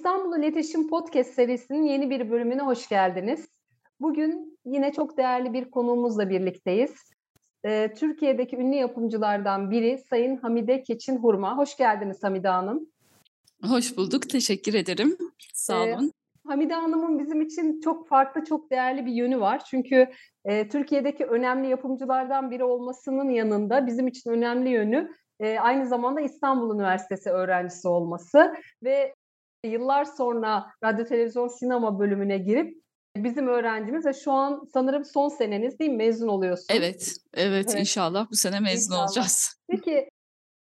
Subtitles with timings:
[0.00, 3.48] İstanbul İletişim Podcast serisinin yeni bir bölümüne hoş geldiniz.
[4.00, 6.94] Bugün yine çok değerli bir konuğumuzla birlikteyiz.
[7.64, 11.58] Ee, Türkiye'deki ünlü yapımcılardan biri Sayın Hamide Keçin Hurma.
[11.58, 12.86] Hoş geldiniz Hamide Hanım.
[13.64, 15.16] Hoş bulduk, teşekkür ederim.
[15.54, 16.06] Sağ olun.
[16.06, 19.62] Ee, Hamide Hanım'ın bizim için çok farklı, çok değerli bir yönü var.
[19.64, 20.08] Çünkü
[20.44, 26.74] e, Türkiye'deki önemli yapımcılardan biri olmasının yanında bizim için önemli yönü e, aynı zamanda İstanbul
[26.74, 29.14] Üniversitesi öğrencisi olması ve
[29.64, 32.80] yıllar sonra radyo televizyon sinema bölümüne girip
[33.16, 35.96] bizim öğrencimiz ve şu an sanırım son seneniz değil mi?
[35.96, 36.66] Mezun oluyorsun.
[36.70, 37.80] Evet, evet, evet.
[37.80, 39.06] inşallah bu sene mezun inşallah.
[39.06, 39.60] olacağız.
[39.70, 40.08] Peki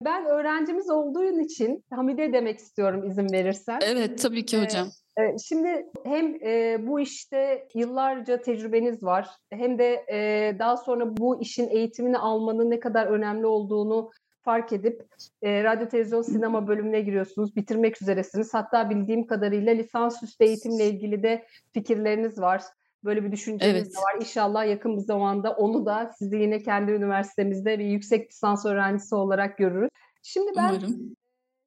[0.06, 3.80] ben öğrencimiz olduğun için Hamide demek istiyorum izin verirsen.
[3.82, 4.88] Evet, tabii ki hocam.
[5.20, 11.42] Ee, Şimdi hem e, bu işte yıllarca tecrübeniz var hem de e, daha sonra bu
[11.42, 14.12] işin eğitimini almanın ne kadar önemli olduğunu
[14.48, 15.06] fark edip
[15.42, 17.56] e, radyo, televizyon, sinema bölümüne giriyorsunuz.
[17.56, 18.54] Bitirmek üzeresiniz.
[18.54, 22.64] Hatta bildiğim kadarıyla lisansüstü eğitimle ilgili de fikirleriniz var.
[23.04, 23.86] Böyle bir düşünceniz evet.
[23.86, 24.22] de var.
[24.22, 29.58] İnşallah yakın bir zamanda onu da sizi yine kendi üniversitemizde bir yüksek lisans öğrencisi olarak
[29.58, 29.90] görürüz.
[30.24, 31.16] Şimdi ben Umarım.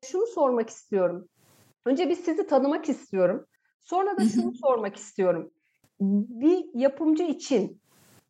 [0.04, 1.28] şunu sormak istiyorum.
[1.84, 3.46] Önce bir sizi tanımak istiyorum.
[3.80, 5.50] Sonra da şunu sormak istiyorum.
[6.00, 7.80] Bir yapımcı için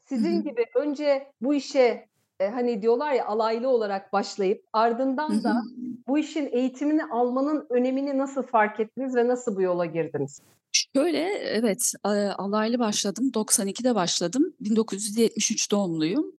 [0.05, 2.10] sizin gibi önce bu işe
[2.41, 5.63] e, hani diyorlar ya alaylı olarak başlayıp ardından da
[6.09, 10.41] bu işin eğitimini almanın önemini nasıl fark ettiniz ve nasıl bu yola girdiniz?
[10.73, 11.93] Şöyle evet
[12.39, 13.31] alaylı başladım.
[13.35, 14.55] 92'de başladım.
[14.61, 16.33] 1973 doğumluyum.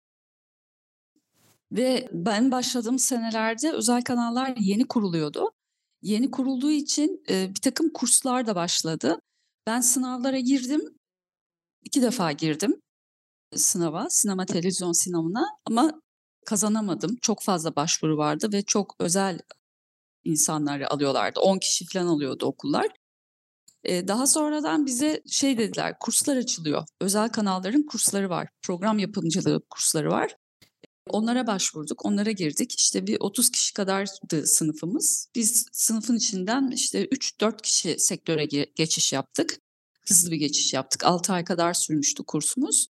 [1.72, 5.52] Ve ben başladığım senelerde özel kanallar yeni kuruluyordu.
[6.02, 9.20] Yeni kurulduğu için e, bir takım kurslar da başladı.
[9.68, 10.82] Ben sınavlara girdim.
[11.84, 12.82] İki defa girdim
[13.56, 16.02] sınava, sinema televizyon sınavına ama
[16.46, 17.18] kazanamadım.
[17.22, 19.40] Çok fazla başvuru vardı ve çok özel
[20.24, 21.40] insanları alıyorlardı.
[21.40, 22.88] 10 kişi falan alıyordu okullar.
[23.84, 26.84] Ee, daha sonradan bize şey dediler, kurslar açılıyor.
[27.02, 28.48] Özel kanalların kursları var.
[28.62, 30.36] Program yapımcılığı kursları var.
[31.10, 32.80] Onlara başvurduk, onlara girdik.
[32.80, 35.28] İşte bir 30 kişi kadardı sınıfımız.
[35.36, 38.46] Biz sınıfın içinden işte 3-4 kişi sektöre
[38.76, 39.60] geçiş yaptık.
[40.08, 41.06] Hızlı bir geçiş yaptık.
[41.06, 42.88] 6 ay kadar sürmüştü kursumuz.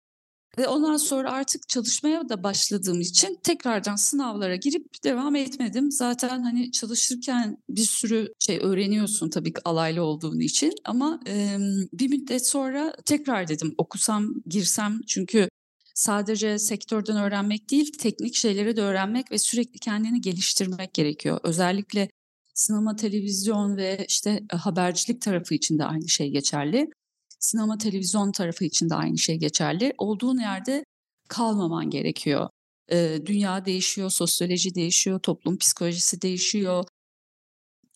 [0.58, 5.92] Ve ondan sonra artık çalışmaya da başladığım için tekrardan sınavlara girip devam etmedim.
[5.92, 10.72] Zaten hani çalışırken bir sürü şey öğreniyorsun tabii ki alaylı olduğun için.
[10.84, 11.56] Ama e,
[11.92, 15.48] bir müddet sonra tekrar dedim okusam, girsem çünkü
[15.94, 21.40] sadece sektörden öğrenmek değil, teknik şeyleri de öğrenmek ve sürekli kendini geliştirmek gerekiyor.
[21.42, 22.08] Özellikle
[22.54, 26.90] sinema, televizyon ve işte habercilik tarafı için de aynı şey geçerli.
[27.40, 29.92] Sinema, televizyon tarafı için de aynı şey geçerli.
[29.98, 30.84] Olduğun yerde
[31.28, 32.48] kalmaman gerekiyor.
[32.92, 36.84] Ee, dünya değişiyor, sosyoloji değişiyor, toplum psikolojisi değişiyor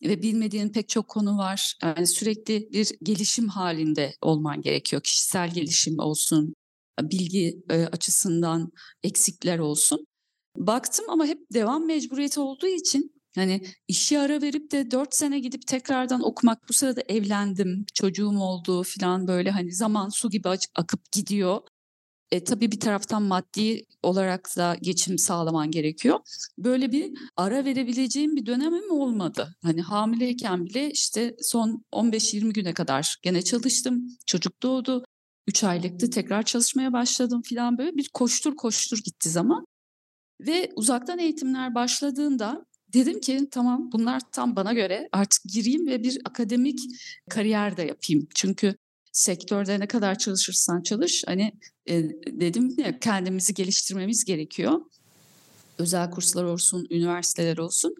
[0.03, 1.75] ve bilmediğin pek çok konu var.
[1.82, 5.03] Yani sürekli bir gelişim halinde olman gerekiyor.
[5.03, 6.54] Kişisel gelişim olsun,
[7.03, 8.71] bilgi e, açısından
[9.03, 10.06] eksikler olsun.
[10.56, 15.66] Baktım ama hep devam mecburiyeti olduğu için Hani işi ara verip de dört sene gidip
[15.66, 21.60] tekrardan okumak bu sırada evlendim, çocuğum oldu falan böyle hani zaman su gibi akıp gidiyor.
[22.31, 26.19] E, tabii bir taraftan maddi olarak da geçim sağlaman gerekiyor.
[26.59, 29.56] Böyle bir ara verebileceğim bir dönemim olmadı.
[29.62, 34.09] Hani hamileyken bile işte son 15-20 güne kadar gene çalıştım.
[34.27, 35.04] Çocuk doğdu.
[35.47, 39.65] 3 aylıktı tekrar çalışmaya başladım falan böyle bir koştur koştur gitti zaman.
[40.41, 46.19] Ve uzaktan eğitimler başladığında Dedim ki tamam bunlar tam bana göre artık gireyim ve bir
[46.25, 46.81] akademik
[47.31, 48.28] kariyer de yapayım.
[48.34, 48.75] Çünkü
[49.12, 51.53] sektörde ne kadar çalışırsan çalış hani
[51.87, 52.03] e,
[52.41, 54.81] dedim ya kendimizi geliştirmemiz gerekiyor.
[55.78, 57.94] Özel kurslar olsun, üniversiteler olsun.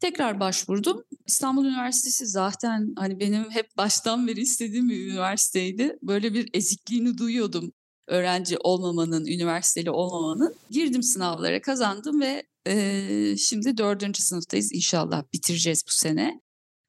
[0.00, 1.04] Tekrar başvurdum.
[1.26, 5.98] İstanbul Üniversitesi zaten hani benim hep baştan beri istediğim bir üniversiteydi.
[6.02, 7.72] Böyle bir ezikliğini duyuyordum
[8.08, 10.54] öğrenci olmamanın, üniversiteli olmamanın.
[10.70, 14.72] Girdim sınavlara, kazandım ve e, şimdi dördüncü sınıftayız.
[14.72, 16.40] İnşallah bitireceğiz bu sene.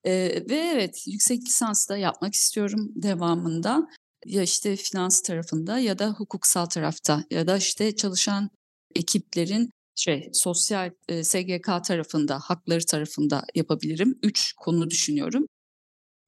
[0.04, 0.12] E,
[0.50, 3.88] ve evet yüksek lisans da yapmak istiyorum devamında.
[4.26, 8.50] Ya işte finans tarafında ya da hukuksal tarafta ya da işte çalışan
[8.96, 14.20] ekiplerin şey sosyal e, SGK tarafında, hakları tarafında yapabilirim.
[14.24, 15.46] Üç konu düşünüyorum.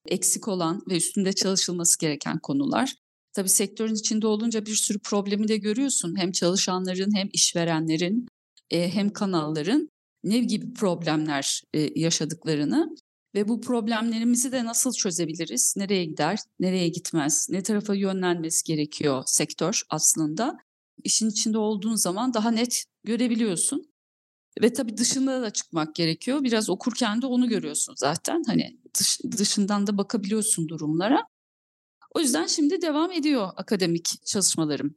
[0.08, 2.96] Eksik olan ve üstünde çalışılması gereken konular.
[3.34, 6.20] Tabii sektörün içinde olunca bir sürü problemi de görüyorsun.
[6.20, 8.28] Hem çalışanların hem işverenlerin
[8.72, 9.90] e, hem kanalların
[10.24, 12.96] ne gibi problemler e, yaşadıklarını
[13.36, 15.74] ve bu problemlerimizi de nasıl çözebiliriz?
[15.78, 20.58] Nereye gider, nereye gitmez, ne tarafa yönlenmesi gerekiyor sektör aslında.
[21.04, 23.92] İşin içinde olduğun zaman daha net görebiliyorsun.
[24.62, 26.44] Ve tabii dışında da çıkmak gerekiyor.
[26.44, 28.44] Biraz okurken de onu görüyorsun zaten.
[28.48, 31.31] Hani dış, dışından da bakabiliyorsun durumlara.
[32.16, 34.96] O yüzden şimdi devam ediyor akademik çalışmalarım.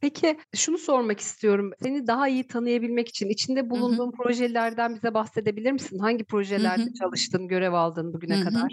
[0.00, 1.72] Peki şunu sormak istiyorum.
[1.82, 4.22] Seni daha iyi tanıyabilmek için içinde bulunduğun hı hı.
[4.22, 5.98] projelerden bize bahsedebilir misin?
[5.98, 6.94] Hangi projelerde hı hı.
[6.94, 8.44] çalıştın, görev aldın bugüne hı hı.
[8.44, 8.72] kadar?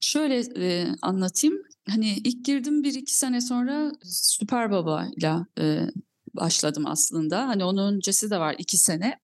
[0.00, 1.62] Şöyle e, anlatayım.
[1.88, 5.46] Hani ilk girdim bir iki sene sonra Süper Baba ile
[6.34, 7.48] başladım aslında.
[7.48, 9.18] Hani onun öncesi de var iki sene.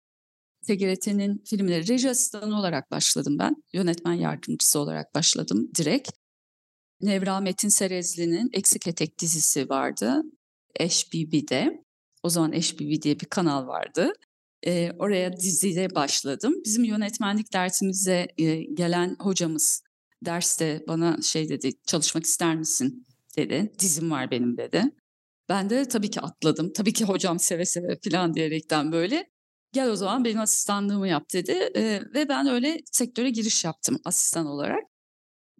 [0.66, 3.56] TGRT'nin filmleri reji asistanı olarak başladım ben.
[3.72, 6.10] Yönetmen yardımcısı olarak başladım direkt.
[7.00, 10.22] Nevra Metin Serezli'nin Eksik Etek dizisi vardı.
[10.80, 11.84] HBB'de.
[12.22, 14.12] O zaman HBB diye bir kanal vardı.
[14.66, 16.54] E, oraya diziye başladım.
[16.64, 19.82] Bizim yönetmenlik dersimize e, gelen hocamız
[20.24, 23.06] derste bana şey dedi, çalışmak ister misin
[23.36, 23.72] dedi.
[23.78, 24.84] Dizim var benim dedi.
[25.48, 26.72] Ben de tabii ki atladım.
[26.72, 29.30] Tabii ki hocam seve seve falan diyerekten böyle.
[29.72, 31.52] Gel o zaman benim asistanlığımı yap dedi.
[31.76, 34.95] E, ve ben öyle sektöre giriş yaptım asistan olarak.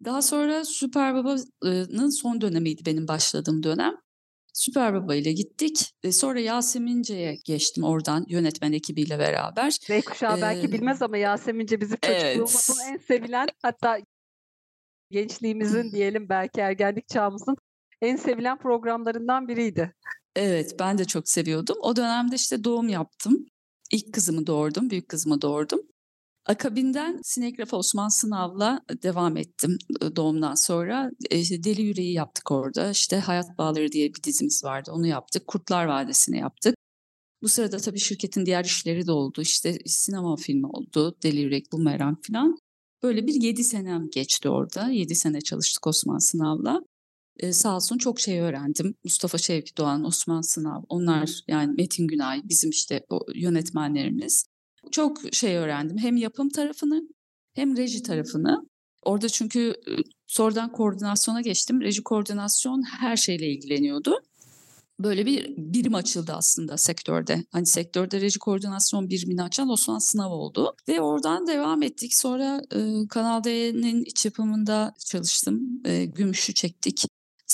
[0.05, 3.93] Daha sonra Süper Baba'nın son dönemiydi benim başladığım dönem.
[4.53, 5.93] Süper Baba ile gittik.
[6.03, 9.71] E, sonra Yasemince'ye geçtim oradan yönetmen ekibiyle beraber.
[9.71, 12.93] Z kuşağı ee, belki bilmez ama Yasemince bizim çocukluğumuzun evet.
[12.93, 13.99] en sevilen hatta
[15.11, 17.55] gençliğimizin diyelim belki ergenlik çağımızın
[18.01, 19.93] en sevilen programlarından biriydi.
[20.35, 21.77] Evet ben de çok seviyordum.
[21.81, 23.45] O dönemde işte doğum yaptım.
[23.91, 25.81] İlk kızımı doğurdum, büyük kızımı doğurdum.
[26.47, 29.77] Akabinden Sinegraf Osman Sınav'la devam ettim
[30.15, 31.11] doğumdan sonra.
[31.31, 32.91] İşte Deli Yüreği yaptık orada.
[32.91, 34.91] İşte Hayat Bağları diye bir dizimiz vardı.
[34.93, 35.47] Onu yaptık.
[35.47, 36.75] Kurtlar Vadisi'ni yaptık.
[37.41, 39.41] Bu sırada tabii şirketin diğer işleri de oldu.
[39.41, 41.17] İşte sinema filmi oldu.
[41.23, 42.57] Deli Yürek, Bumerang falan.
[43.03, 44.89] Böyle bir yedi senem geçti orada.
[44.89, 46.81] Yedi sene çalıştık Osman Sınav'la.
[47.39, 48.95] Ee, sağ olsun çok şey öğrendim.
[49.03, 54.45] Mustafa Şevki Doğan, Osman Sınav, onlar yani Metin Günay bizim işte o yönetmenlerimiz
[54.91, 55.97] çok şey öğrendim.
[55.97, 57.01] Hem yapım tarafını
[57.53, 58.69] hem reji tarafını.
[59.03, 59.73] Orada çünkü
[60.27, 61.81] sonradan koordinasyona geçtim.
[61.81, 64.21] Reji koordinasyon her şeyle ilgileniyordu.
[64.99, 67.43] Böyle bir birim açıldı aslında sektörde.
[67.51, 70.75] Hani sektörde reji koordinasyon birimini açan Osman Sınav oldu.
[70.87, 72.15] Ve oradan devam ettik.
[72.15, 75.81] Sonra e, Kanal D'nin iç yapımında çalıştım.
[75.85, 77.03] E, Gümüş'ü çektik.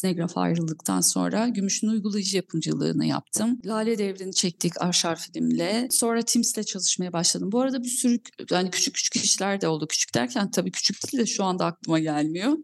[0.04, 3.60] Sinegraf ayrıldıktan sonra Gümüş'ün uygulayıcı yapımcılığını yaptım.
[3.66, 5.88] Lale Devri'ni çektik Arşar filmle.
[5.92, 7.52] Sonra Tims'le çalışmaya başladım.
[7.52, 8.20] Bu arada bir sürü
[8.52, 9.88] yani küçük küçük işler de oldu.
[9.88, 12.58] Küçük derken tabii küçük değil de şu anda aklıma gelmiyor.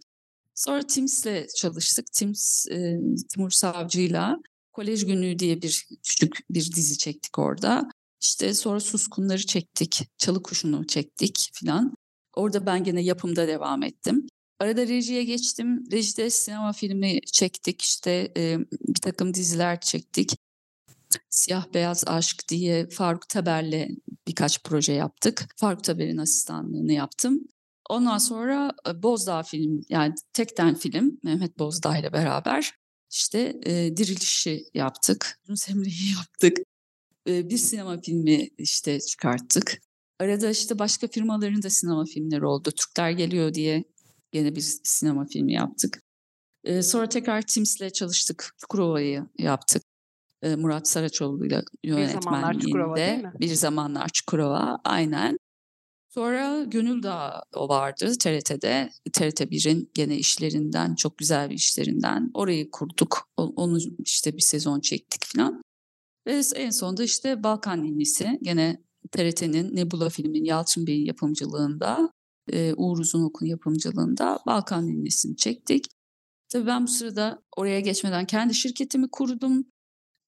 [0.56, 2.06] Sonra Tims'le çalıştık.
[2.14, 3.00] Tims e,
[3.34, 4.38] Timur Savcı'yla
[4.72, 7.90] Kolej Günlüğü diye bir küçük bir dizi çektik orada.
[8.22, 11.94] İşte sonra Suskunları çektik, Çalı Kuşu'nu çektik filan.
[12.36, 14.28] Orada ben gene yapımda devam ettim.
[14.60, 15.84] Arada rejiye geçtim.
[15.92, 17.82] Rejide sinema filmi çektik.
[17.82, 20.34] İşte e, bir takım diziler çektik.
[21.30, 23.88] Siyah Beyaz Aşk diye Faruk Taber'le
[24.28, 25.48] birkaç proje yaptık.
[25.58, 27.40] Faruk Taber'in asistanlığını yaptım.
[27.90, 32.72] Ondan sonra Bozdağ film yani tekten film Mehmet Bozdağ ile beraber
[33.12, 35.40] işte e, Diriliş'i yaptık.
[35.48, 36.58] Yunus Emre'yi yaptık.
[37.28, 39.82] E, bir sinema filmi işte çıkarttık.
[40.20, 42.72] Arada işte başka firmaların da sinema filmleri oldu.
[42.72, 43.84] Türkler geliyor diye
[44.32, 46.02] Gene bir sinema filmi yaptık.
[46.82, 48.56] Sonra tekrar Tims'le çalıştık.
[48.58, 49.84] Çukurova'yı yaptık.
[50.58, 53.32] Murat Saraçoğlu'yla yönetmenliğinde.
[53.40, 55.38] Bir zamanlar Çukurova, aynen.
[56.10, 58.90] Sonra Gönül Dağı o vardı TRT'de.
[59.14, 62.32] TRT 1'in gene işlerinden, çok güzel bir işlerinden.
[62.34, 63.28] Orayı kurduk.
[63.38, 65.62] Onu işte bir sezon çektik falan.
[66.28, 68.40] Ve en sonunda işte Balkan Ninisi.
[68.42, 72.12] Gene TRT'nin Nebula filmin Yalçın Bey'in yapımcılığında
[72.54, 75.86] e, Uğur Uzunok'un yapımcılığında Balkan Ninesi'ni çektik.
[76.50, 79.66] Tabii ben bu sırada oraya geçmeden kendi şirketimi kurdum.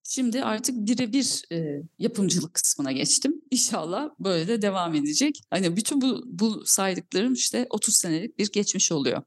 [0.04, 3.42] Şimdi artık birebir e, yapımcılık kısmına geçtim.
[3.52, 5.42] İnşallah böyle de devam edecek.
[5.50, 9.24] Hani bütün bu, bu saydıklarım işte 30 senelik bir geçmiş oluyor.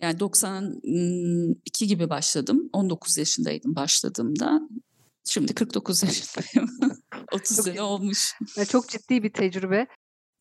[0.00, 2.70] Yani 92 gibi başladım.
[2.72, 4.60] 19 yaşındaydım başladığımda.
[5.24, 6.70] Şimdi 49 yaşındayım.
[7.32, 8.34] 30 çok, sene olmuş.
[8.68, 9.86] Çok ciddi bir tecrübe.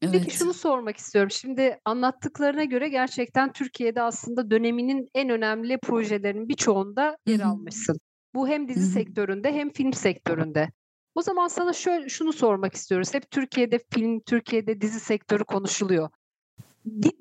[0.01, 0.13] Evet.
[0.13, 1.31] Peki şunu sormak istiyorum.
[1.31, 7.99] Şimdi anlattıklarına göre gerçekten Türkiye'de aslında döneminin en önemli projelerinin birçoğunda yer almışsın.
[8.33, 8.89] Bu hem dizi Hı-hı.
[8.89, 10.71] sektöründe hem film sektöründe.
[11.15, 13.13] O zaman sana şöyle şunu sormak istiyoruz.
[13.13, 16.09] Hep Türkiye'de film, Türkiye'de dizi sektörü konuşuluyor.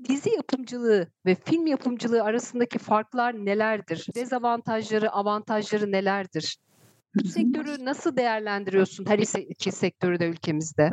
[0.08, 4.06] Dizi yapımcılığı ve film yapımcılığı arasındaki farklar nelerdir?
[4.14, 6.58] Dezavantajları, avantajları nelerdir?
[7.14, 9.18] Bu sektörü nasıl değerlendiriyorsun her
[9.48, 10.92] iki sektörü de ülkemizde?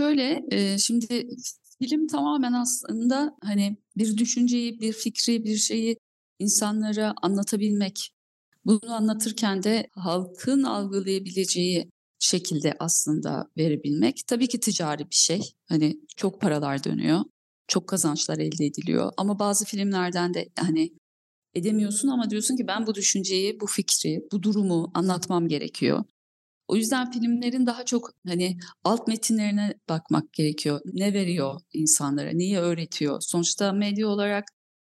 [0.00, 1.28] Şöyle e, şimdi
[1.82, 5.96] film tamamen aslında hani bir düşünceyi, bir fikri, bir şeyi
[6.38, 8.10] insanlara anlatabilmek.
[8.64, 14.20] Bunu anlatırken de halkın algılayabileceği şekilde aslında verebilmek.
[14.26, 15.40] Tabii ki ticari bir şey.
[15.68, 17.20] Hani çok paralar dönüyor.
[17.68, 19.12] çok kazançlar elde ediliyor.
[19.16, 20.92] Ama bazı filmlerden de hani
[21.54, 26.04] edemiyorsun ama diyorsun ki ben bu düşünceyi, bu fikri, bu durumu anlatmam gerekiyor.
[26.68, 30.80] O yüzden filmlerin daha çok hani alt metinlerine bakmak gerekiyor.
[30.84, 33.20] Ne veriyor insanlara, neyi öğretiyor?
[33.20, 34.44] Sonuçta medya olarak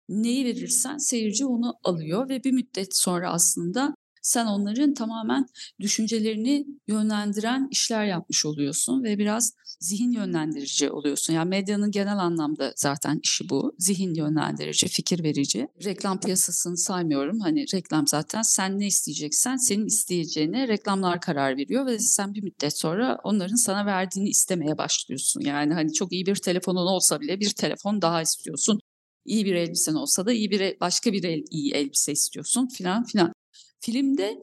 [0.08, 5.46] neyi verirsen seyirci onu alıyor ve bir müddet sonra aslında sen onların tamamen
[5.80, 11.32] düşüncelerini yönlendiren işler yapmış oluyorsun ve biraz zihin yönlendirici oluyorsun.
[11.32, 13.74] Yani medyanın genel anlamda zaten işi bu.
[13.78, 15.68] Zihin yönlendirici, fikir verici.
[15.84, 17.40] Reklam piyasasını saymıyorum.
[17.40, 22.78] Hani reklam zaten sen ne isteyeceksen senin isteyeceğine reklamlar karar veriyor ve sen bir müddet
[22.78, 25.40] sonra onların sana verdiğini istemeye başlıyorsun.
[25.40, 28.80] Yani hani çok iyi bir telefonun olsa bile bir telefon daha istiyorsun.
[29.24, 33.32] İyi bir elbisen olsa da iyi bir başka bir el, iyi elbise istiyorsun filan filan.
[33.80, 34.42] Filmde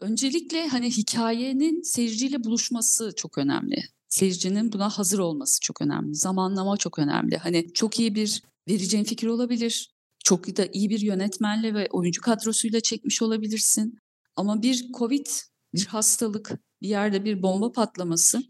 [0.00, 3.84] öncelikle hani hikayenin seyirciyle buluşması çok önemli.
[4.08, 6.14] Seyircinin buna hazır olması çok önemli.
[6.14, 7.36] Zamanlama çok önemli.
[7.36, 9.90] Hani çok iyi bir vereceğin fikir olabilir.
[10.24, 13.98] Çok da iyi bir yönetmenle ve oyuncu kadrosuyla çekmiş olabilirsin.
[14.36, 15.26] Ama bir Covid,
[15.74, 18.42] bir hastalık, bir yerde bir bomba patlaması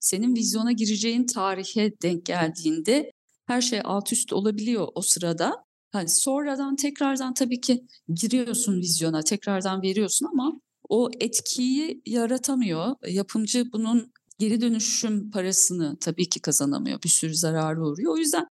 [0.00, 3.10] senin vizyona gireceğin tarihe denk geldiğinde
[3.46, 5.67] her şey alt üst olabiliyor o sırada.
[5.92, 12.94] Hani sonradan tekrardan tabii ki giriyorsun vizyona, tekrardan veriyorsun ama o etkiyi yaratamıyor.
[13.08, 17.02] Yapımcı bunun geri dönüşüm parasını tabii ki kazanamıyor.
[17.02, 18.12] Bir sürü zararı uğruyor.
[18.12, 18.46] O yüzden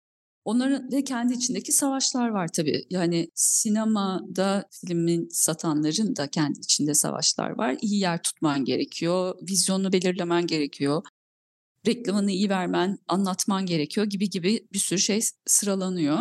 [0.44, 2.84] onların ve kendi içindeki savaşlar var tabii.
[2.90, 7.76] Yani sinemada filmin satanların da kendi içinde savaşlar var.
[7.82, 11.02] İyi yer tutman gerekiyor, vizyonu belirlemen gerekiyor
[11.86, 16.18] reklamını iyi vermen, anlatman gerekiyor gibi gibi bir sürü şey sıralanıyor.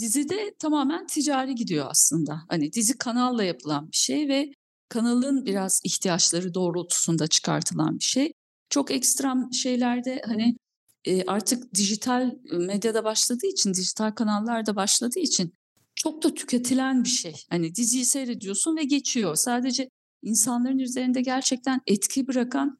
[0.00, 2.42] Dizide tamamen ticari gidiyor aslında.
[2.48, 4.52] Hani dizi kanalla yapılan bir şey ve
[4.88, 8.32] kanalın biraz ihtiyaçları doğrultusunda çıkartılan bir şey.
[8.70, 10.56] Çok ekstrem şeylerde hani
[11.04, 15.54] e, artık dijital medyada başladığı için, dijital kanallarda başladığı için
[15.94, 17.34] çok da tüketilen bir şey.
[17.50, 19.36] Hani diziyi seyrediyorsun ve geçiyor.
[19.36, 19.88] Sadece
[20.22, 22.78] insanların üzerinde gerçekten etki bırakan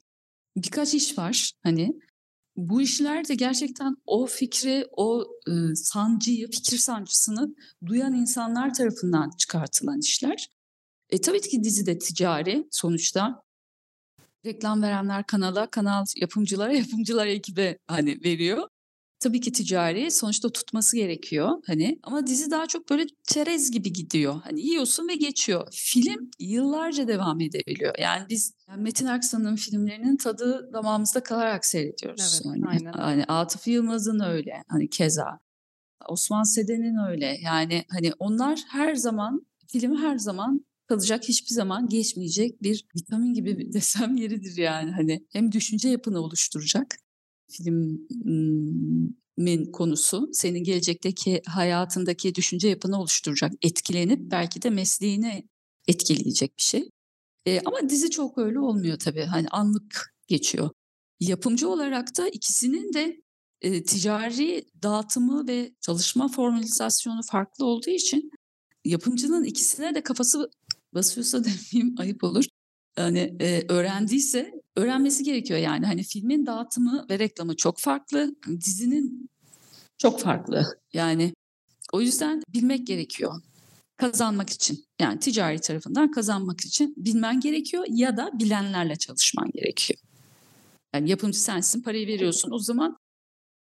[0.57, 1.53] birkaç iş var.
[1.63, 1.93] Hani
[2.57, 7.55] bu işler de gerçekten o fikri, o e, sancıyı, fikir sancısını
[7.87, 10.49] duyan insanlar tarafından çıkartılan işler.
[11.11, 13.43] E tabii ki dizi de ticari sonuçta.
[14.47, 18.69] Reklam verenler kanala, kanal yapımcılara, yapımcılar ekibe hani veriyor.
[19.23, 24.41] Tabii ki ticari sonuçta tutması gerekiyor hani ama dizi daha çok böyle çerez gibi gidiyor.
[24.45, 25.69] Hani yiyorsun ve geçiyor.
[25.73, 27.95] Film yıllarca devam edebiliyor.
[27.99, 32.41] Yani biz yani Metin Aksan'ın filmlerinin tadı damağımızda kalarak seyrediyoruz.
[32.45, 32.93] Evet, hani, aynen.
[32.93, 35.41] hani Atıf Yılmaz'ın öyle hani keza.
[36.09, 37.39] Osman Seden'in öyle.
[37.43, 43.73] Yani hani onlar her zaman film her zaman kalacak hiçbir zaman geçmeyecek bir vitamin gibi
[43.73, 46.87] desem yeridir yani hani hem düşünce yapını oluşturacak
[47.53, 48.93] filmin
[49.73, 55.49] konusu senin gelecekteki hayatındaki düşünce yapını oluşturacak, etkilenip belki de mesleğini
[55.89, 56.89] etkileyecek bir şey.
[57.47, 59.25] E, ama dizi çok öyle olmuyor tabii.
[59.25, 60.71] Hani anlık geçiyor.
[61.21, 63.23] Yapımcı olarak da ikisinin de
[63.61, 68.31] e, ticari dağıtımı ve çalışma formülizasyonu farklı olduğu için
[68.85, 70.51] yapımcının ikisine de kafası
[70.95, 72.45] basıyorsa demeyeyim ayıp olur.
[72.99, 75.87] Yani e, öğrendiyse öğrenmesi gerekiyor yani.
[75.87, 79.31] Hani filmin dağıtımı ve reklamı çok farklı, dizinin
[79.99, 80.65] çok farklı.
[80.93, 81.35] Yani
[81.93, 83.43] o yüzden bilmek gerekiyor
[83.97, 84.85] kazanmak için.
[85.01, 90.01] Yani ticari tarafından kazanmak için bilmen gerekiyor ya da bilenlerle çalışman gerekiyor.
[90.95, 92.51] Yani yapımcı sensin, parayı veriyorsun.
[92.51, 92.97] O zaman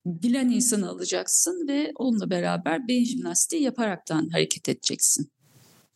[0.06, 5.32] bilen insanı alacaksın ve onunla beraber beyin jimnastiği yaparaktan hareket edeceksin.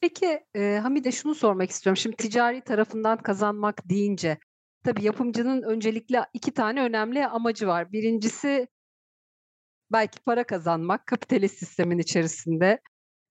[0.02, 1.98] Peki e, Hamide şunu sormak istiyorum.
[1.98, 4.38] Şimdi ticari tarafından kazanmak deyince
[4.86, 7.92] tabii yapımcının öncelikle iki tane önemli amacı var.
[7.92, 8.68] Birincisi
[9.92, 12.80] belki para kazanmak kapitalist sistemin içerisinde.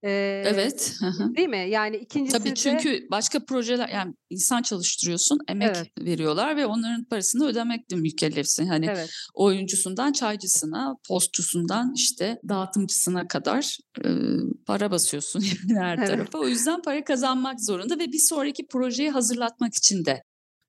[0.03, 0.93] Ee, evet.
[1.37, 1.67] Değil mi?
[1.69, 3.09] Yani ikincisi Tabii çünkü de...
[3.11, 5.87] başka projeler yani insan çalıştırıyorsun, emek evet.
[5.99, 8.67] veriyorlar ve onların parasını ödemekle mükellefsin.
[8.67, 9.09] Hani evet.
[9.33, 14.09] oyuncusundan çaycısına, postçusundan işte dağıtımcısına kadar e,
[14.67, 16.07] para basıyorsun yani her evet.
[16.07, 16.39] tarafa.
[16.39, 20.23] O yüzden para kazanmak zorunda ve bir sonraki projeyi hazırlatmak için de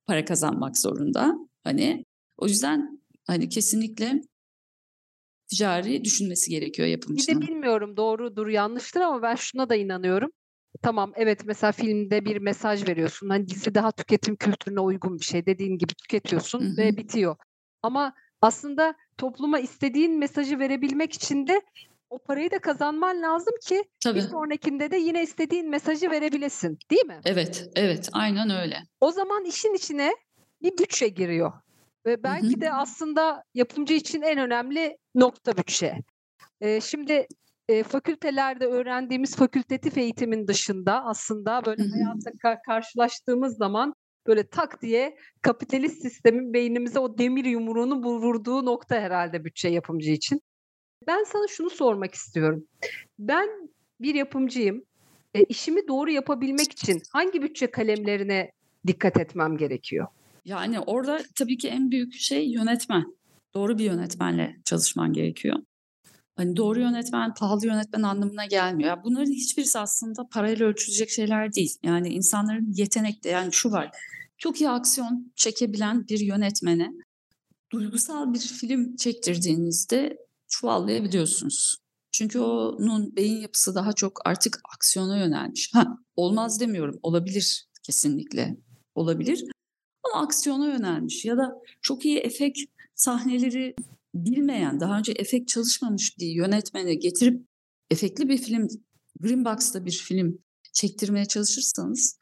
[0.07, 1.35] para kazanmak zorunda.
[1.65, 2.05] Hani
[2.37, 4.23] o yüzden hani kesinlikle
[5.49, 7.41] ticari düşünmesi gerekiyor yapımcının.
[7.41, 10.31] Bir de bilmiyorum doğrudur yanlıştır ama ben şuna da inanıyorum.
[10.83, 13.29] Tamam evet mesela filmde bir mesaj veriyorsun.
[13.29, 15.47] Hani dizi daha tüketim kültürüne uygun bir şey.
[15.47, 16.77] Dediğin gibi tüketiyorsun Hı-hı.
[16.77, 17.37] ve bitiyor.
[17.83, 21.63] Ama aslında topluma istediğin mesajı verebilmek için de
[22.11, 24.19] o parayı da kazanman lazım ki Tabii.
[24.19, 26.79] bir sonrakinde de yine istediğin mesajı verebilesin.
[26.91, 27.21] Değil mi?
[27.25, 28.09] Evet, evet.
[28.13, 28.79] Aynen öyle.
[29.01, 30.13] O zaman işin içine
[30.63, 31.53] bir bütçe giriyor.
[32.07, 32.61] Ve belki hı hı.
[32.61, 35.95] de aslında yapımcı için en önemli nokta bütçe.
[36.61, 37.27] E, şimdi
[37.69, 43.95] e, fakültelerde öğrendiğimiz fakültatif eğitimin dışında aslında böyle hayatta ka- karşılaştığımız zaman
[44.27, 50.41] böyle tak diye kapitalist sistemin beynimize o demir yumruğunu vurduğu nokta herhalde bütçe yapımcı için.
[51.07, 52.67] Ben sana şunu sormak istiyorum.
[53.19, 53.49] Ben
[54.01, 54.85] bir yapımcıyım.
[55.35, 58.53] E, işimi doğru yapabilmek için hangi bütçe kalemlerine
[58.87, 60.07] dikkat etmem gerekiyor?
[60.45, 63.05] Yani orada tabii ki en büyük şey yönetmen.
[63.55, 65.57] Doğru bir yönetmenle çalışman gerekiyor.
[66.37, 68.89] Hani doğru yönetmen, pahalı yönetmen anlamına gelmiyor.
[68.89, 71.79] Yani bunların hiçbirisi aslında parayla ölçülecek şeyler değil.
[71.83, 73.91] Yani insanların yetenekle yani şu var.
[74.39, 76.91] Çok iyi aksiyon çekebilen bir yönetmene
[77.73, 81.77] duygusal bir film çektirdiğinizde çuvallayabiliyorsunuz.
[82.13, 85.71] Çünkü onun beyin yapısı daha çok artık aksiyona yönelmiş.
[85.75, 86.99] Ha, olmaz demiyorum.
[87.03, 88.57] Olabilir kesinlikle.
[88.95, 89.45] Olabilir.
[90.05, 92.59] Ama aksiyona yönelmiş ya da çok iyi efekt
[92.95, 93.75] sahneleri
[94.15, 97.47] bilmeyen, daha önce efekt çalışmamış bir yönetmene getirip
[97.91, 98.69] efektli bir film,
[99.21, 100.39] Green Box'ta bir film
[100.73, 102.19] çektirmeye çalışırsanız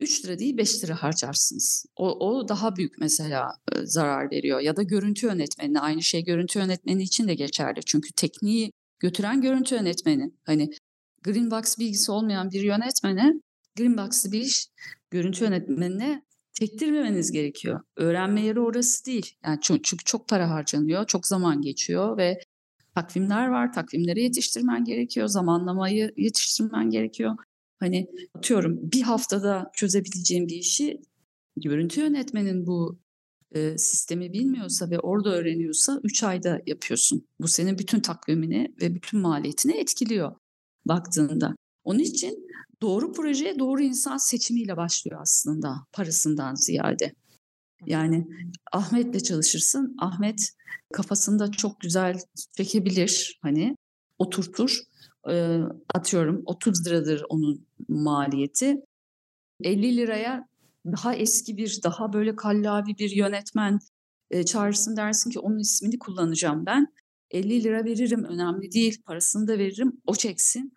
[0.00, 1.86] 3 lira değil 5 lira harcarsınız.
[1.96, 4.60] O, o daha büyük mesela e, zarar veriyor.
[4.60, 7.80] Ya da görüntü yönetmeni aynı şey görüntü yönetmeni için de geçerli.
[7.86, 10.30] Çünkü tekniği götüren görüntü yönetmeni.
[10.44, 10.70] Hani
[11.22, 13.32] Green Box bilgisi olmayan bir yönetmene
[13.76, 14.66] Green Box'lı bir iş
[15.10, 16.22] görüntü yönetmenine
[16.52, 17.80] çektirmemeniz gerekiyor.
[17.96, 19.34] Öğrenme yeri orası değil.
[19.44, 22.40] Yani çünkü çok para harcanıyor, çok zaman geçiyor ve
[22.94, 23.72] takvimler var.
[23.72, 27.36] Takvimleri yetiştirmen gerekiyor, zamanlamayı yetiştirmen gerekiyor.
[27.80, 31.00] Hani atıyorum bir haftada çözebileceğim bir işi
[31.56, 32.98] görüntü yönetmenin bu
[33.54, 37.26] e, sistemi bilmiyorsa ve orada öğreniyorsa 3 ayda yapıyorsun.
[37.40, 40.36] Bu senin bütün takvimini ve bütün maliyetini etkiliyor
[40.86, 41.56] baktığında.
[41.84, 42.48] Onun için
[42.82, 47.14] doğru projeye doğru insan seçimiyle başlıyor aslında parasından ziyade.
[47.86, 48.26] Yani
[48.72, 49.96] Ahmet'le çalışırsın.
[49.98, 50.52] Ahmet
[50.92, 52.20] kafasında çok güzel
[52.56, 53.76] çekebilir hani
[54.18, 54.80] oturtur.
[55.30, 55.60] E,
[55.94, 58.76] atıyorum 30 liradır onun maliyeti.
[59.62, 60.48] 50 liraya
[60.86, 63.78] daha eski bir, daha böyle kallavi bir yönetmen
[64.30, 66.94] e, çağırsın dersin ki onun ismini kullanacağım ben.
[67.30, 70.72] 50 lira veririm önemli değil parasını da veririm o çeksin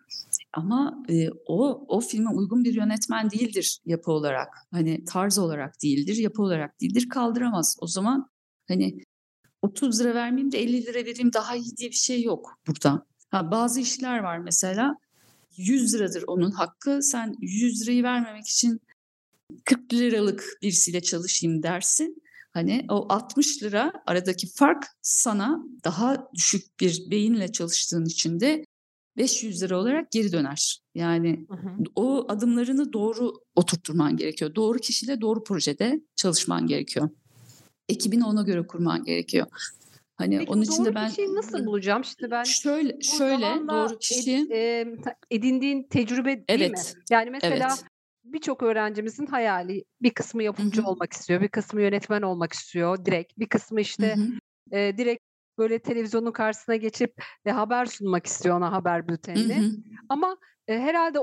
[0.52, 6.16] ama e, o o filme uygun bir yönetmen değildir yapı olarak hani tarz olarak değildir
[6.16, 8.30] yapı olarak değildir kaldıramaz o zaman
[8.68, 8.98] hani
[9.62, 13.06] 30 lira vermeyeyim de 50 lira vereyim daha iyi diye bir şey yok burada.
[13.30, 14.94] Ha, bazı işler var mesela
[15.56, 18.80] 100 liradır onun hakkı sen 100 lirayı vermemek için
[19.64, 22.22] 40 liralık birisiyle çalışayım dersin.
[22.50, 28.64] Hani o 60 lira aradaki fark sana daha düşük bir beyinle çalıştığın için de
[29.16, 30.80] 500 lira olarak geri döner.
[30.94, 31.70] Yani hı hı.
[31.94, 34.54] o adımlarını doğru oturtturman gerekiyor.
[34.54, 37.10] Doğru kişiyle doğru projede çalışman gerekiyor.
[37.88, 39.46] Ekibini ona göre kurman gerekiyor.
[40.18, 42.04] Hani Peki, onun için de ben kişiyi nasıl bulacağım?
[42.04, 46.70] Şimdi ben şöyle şöyle doğru kişi ed, edindiğin tecrübe değil evet.
[46.96, 47.02] mi?
[47.10, 47.84] Yani mesela evet
[48.32, 50.90] birçok öğrencimizin hayali bir kısmı yapımcı Hı-hı.
[50.90, 54.16] olmak istiyor, bir kısmı yönetmen olmak istiyor direkt, bir kısmı işte
[54.72, 55.22] e, direkt
[55.58, 59.70] böyle televizyonun karşısına geçip e, haber sunmak istiyor ona haber bültenini.
[60.08, 60.36] Ama
[60.68, 61.18] e, herhalde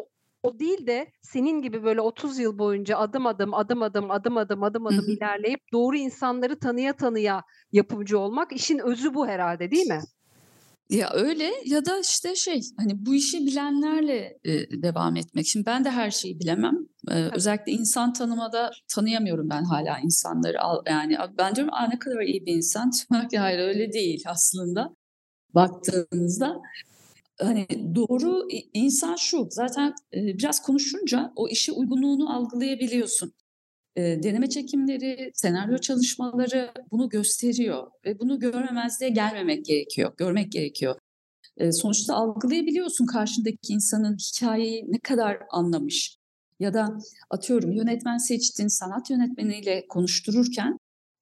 [0.46, 4.64] o değil de senin gibi böyle 30 yıl boyunca adım adım adım adım adım adım
[4.64, 10.02] adım adım ilerleyip doğru insanları tanıya tanıya yapımcı olmak işin özü bu herhalde değil mi?
[10.90, 15.48] Ya öyle ya da işte şey hani bu işi bilenlerle e, devam etmek.
[15.48, 16.78] Şimdi ben de her şeyi bilemem.
[17.12, 20.58] Ee, özellikle insan tanımada tanıyamıyorum ben hala insanları.
[20.90, 22.92] Yani ben diyorum Aa, ne kadar iyi bir insan.
[23.38, 24.96] Hayır öyle değil aslında.
[25.56, 26.62] Baktığınızda
[27.40, 33.34] hani doğru insan şu zaten e, biraz konuşunca o işi uygunluğunu algılayabiliyorsun.
[33.96, 40.96] E, deneme çekimleri, senaryo çalışmaları bunu gösteriyor ve bunu görmemezliğe gelmemek gerekiyor, görmek gerekiyor.
[41.58, 46.18] E, sonuçta algılayabiliyorsun karşındaki insanın hikayeyi ne kadar anlamış.
[46.60, 46.98] Ya da
[47.30, 50.78] atıyorum yönetmen seçtin, sanat yönetmeniyle konuştururken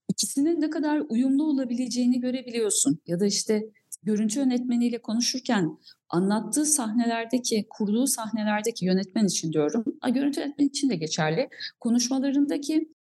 [0.10, 3.00] ikisinin ne kadar uyumlu olabileceğini görebiliyorsun.
[3.08, 3.64] Ya da işte
[4.04, 5.78] görüntü yönetmeniyle konuşurken
[6.10, 11.50] anlattığı sahnelerdeki, kurduğu sahnelerdeki yönetmen için diyorum, a, görüntü yönetmen için de geçerli.
[11.80, 12.94] Konuşmalarındaki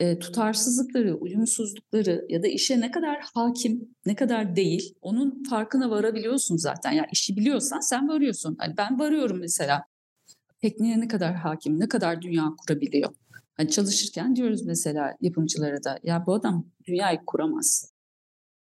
[0.00, 6.56] e, tutarsızlıkları, uyumsuzlukları ya da işe ne kadar hakim, ne kadar değil, onun farkına varabiliyorsun
[6.56, 6.92] zaten.
[6.92, 8.56] Yani işi biliyorsan sen varıyorsun.
[8.58, 9.84] Hani ben varıyorum mesela.
[10.60, 13.10] Tekniğe ne kadar hakim, ne kadar dünya kurabiliyor.
[13.54, 17.92] Hani çalışırken diyoruz mesela yapımcılara da ya bu adam dünyayı kuramaz.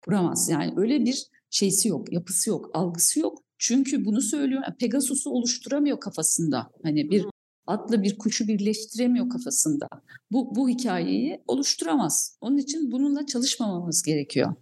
[0.05, 0.49] Kuramaz.
[0.49, 3.42] Yani öyle bir şeysi yok, yapısı yok, algısı yok.
[3.58, 4.62] Çünkü bunu söylüyor.
[4.80, 6.70] Pegasus'u oluşturamıyor kafasında.
[6.82, 7.26] Hani bir
[7.66, 9.88] atla bir kuşu birleştiremiyor kafasında.
[10.30, 12.36] Bu bu hikayeyi oluşturamaz.
[12.40, 14.54] Onun için bununla çalışmamamız gerekiyor.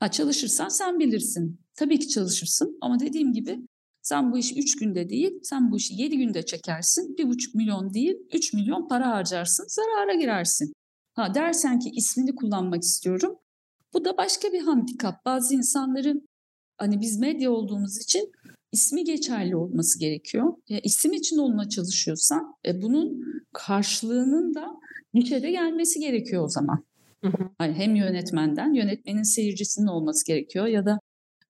[0.00, 1.60] Ha çalışırsan sen bilirsin.
[1.74, 3.66] Tabii ki çalışırsın ama dediğim gibi
[4.02, 7.14] sen bu işi 3 günde değil, sen bu işi 7 günde çekersin.
[7.18, 10.72] 1,5 milyon değil, 3 milyon para harcarsın, zarara girersin.
[11.14, 13.36] Ha dersen ki ismini kullanmak istiyorum.
[13.94, 15.24] Bu da başka bir handikap.
[15.24, 16.28] Bazı insanların
[16.80, 18.32] hani biz medya olduğumuz için
[18.72, 20.52] ismi geçerli olması gerekiyor.
[20.68, 24.66] E, isim için olma çalışıyorsan e, bunun karşılığının da
[25.14, 26.84] gişede gelmesi gerekiyor o zaman.
[27.24, 27.50] Hı hı.
[27.58, 31.00] Hani hem yönetmenden, yönetmenin seyircisinin olması gerekiyor ya da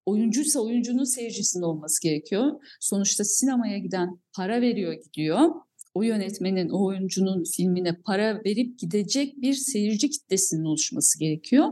[0.06, 2.52] oyuncuysa oyuncunun seyircisinin olması gerekiyor.
[2.80, 5.50] Sonuçta sinemaya giden para veriyor gidiyor.
[5.94, 11.68] O yönetmenin, o oyuncunun filmine para verip gidecek bir seyirci kitlesinin oluşması gerekiyor.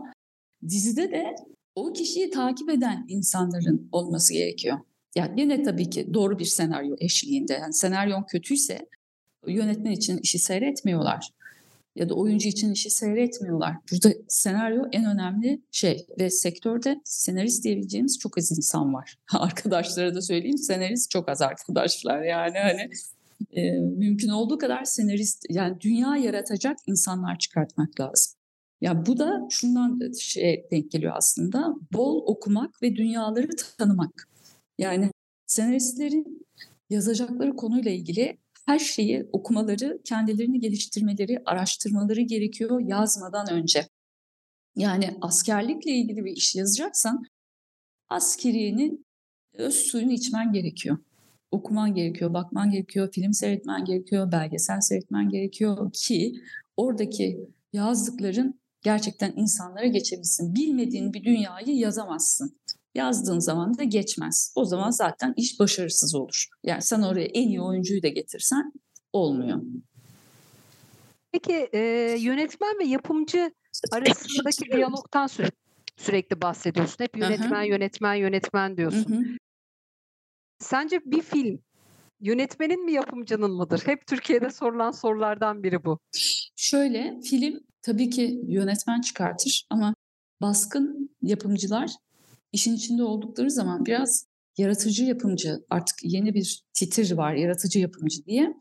[0.69, 1.25] Dizide de
[1.79, 4.79] o kişiyi takip eden insanların olması gerekiyor.
[5.15, 7.53] Yani yine tabii ki doğru bir senaryo eşliğinde.
[7.53, 8.89] Yani senaryon kötüyse
[9.47, 11.31] yönetmen için işi seyretmiyorlar
[11.99, 13.77] ya da oyuncu için işi seyretmiyorlar.
[13.93, 19.19] Burada senaryo en önemli şey ve sektörde senarist diyebileceğimiz çok az insan var.
[19.33, 22.91] Arkadaşlara da söyleyeyim senarist çok az arkadaşlar yani hani
[23.53, 28.38] e, mümkün olduğu kadar senarist yani dünya yaratacak insanlar çıkartmak lazım.
[28.81, 34.29] Ya bu da şundan şey denk geliyor aslında bol okumak ve dünyaları tanımak.
[34.79, 35.11] Yani
[35.47, 36.47] senaristlerin
[36.91, 43.89] yazacakları konuyla ilgili her şeyi okumaları, kendilerini geliştirmeleri, araştırmaları gerekiyor yazmadan önce.
[44.77, 47.25] Yani askerlikle ilgili bir iş yazacaksan
[48.09, 49.07] askeriyenin
[49.53, 50.99] öz suyunu içmen gerekiyor.
[51.51, 56.41] Okuman gerekiyor, bakman gerekiyor, film seyretmen gerekiyor, belgesel seyretmen gerekiyor ki
[56.77, 60.55] oradaki yazdıkların gerçekten insanlara geçebilsin.
[60.55, 62.57] Bilmediğin bir dünyayı yazamazsın
[62.95, 64.53] yazdığın zaman da geçmez.
[64.57, 66.47] O zaman zaten iş başarısız olur.
[66.65, 68.73] Yani sen oraya en iyi oyuncuyu da getirsen
[69.13, 69.63] olmuyor.
[71.33, 71.81] Peki e,
[72.19, 73.53] yönetmen ve yapımcı
[73.93, 75.57] arasındaki diyalogtan sürekli,
[75.97, 77.05] sürekli bahsediyorsun.
[77.05, 77.65] Hep yönetmen, Aha.
[77.65, 79.13] yönetmen, yönetmen diyorsun.
[79.13, 79.37] Hı hı.
[80.59, 81.59] Sence bir film
[82.21, 83.83] yönetmenin mi yapımcının mıdır?
[83.85, 85.99] Hep Türkiye'de sorulan sorulardan biri bu.
[86.57, 89.95] Şöyle film tabii ki yönetmen çıkartır ama
[90.41, 91.91] baskın yapımcılar
[92.53, 94.27] işin içinde oldukları zaman biraz
[94.59, 98.55] yaratıcı yapımcı artık yeni bir titir var yaratıcı yapımcı diye.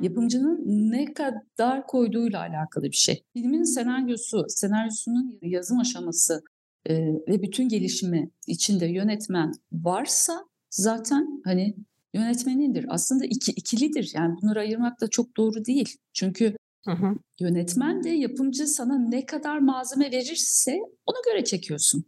[0.00, 3.22] Yapımcının ne kadar koyduğuyla alakalı bir şey.
[3.32, 6.42] Filmin senaryosu, senaryosunun yazım aşaması
[6.88, 6.94] e,
[7.28, 11.76] ve bütün gelişimi içinde yönetmen varsa zaten hani
[12.14, 12.86] yönetmenindir.
[12.88, 14.12] Aslında iki, ikilidir.
[14.14, 15.96] Yani bunları ayırmak da çok doğru değil.
[16.12, 17.14] Çünkü hı hı.
[17.40, 22.04] yönetmen de yapımcı sana ne kadar malzeme verirse ona göre çekiyorsun.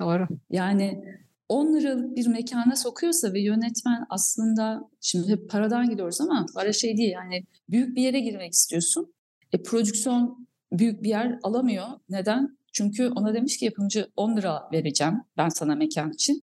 [0.00, 0.26] Doğru.
[0.50, 1.04] Yani
[1.48, 6.96] 10 liralık bir mekana sokuyorsa ve yönetmen aslında şimdi hep paradan gidiyoruz ama para şey
[6.96, 9.14] değil yani büyük bir yere girmek istiyorsun.
[9.52, 11.86] E prodüksiyon büyük bir yer alamıyor.
[12.08, 12.58] Neden?
[12.72, 16.42] Çünkü ona demiş ki yapımcı 10 lira vereceğim ben sana mekan için.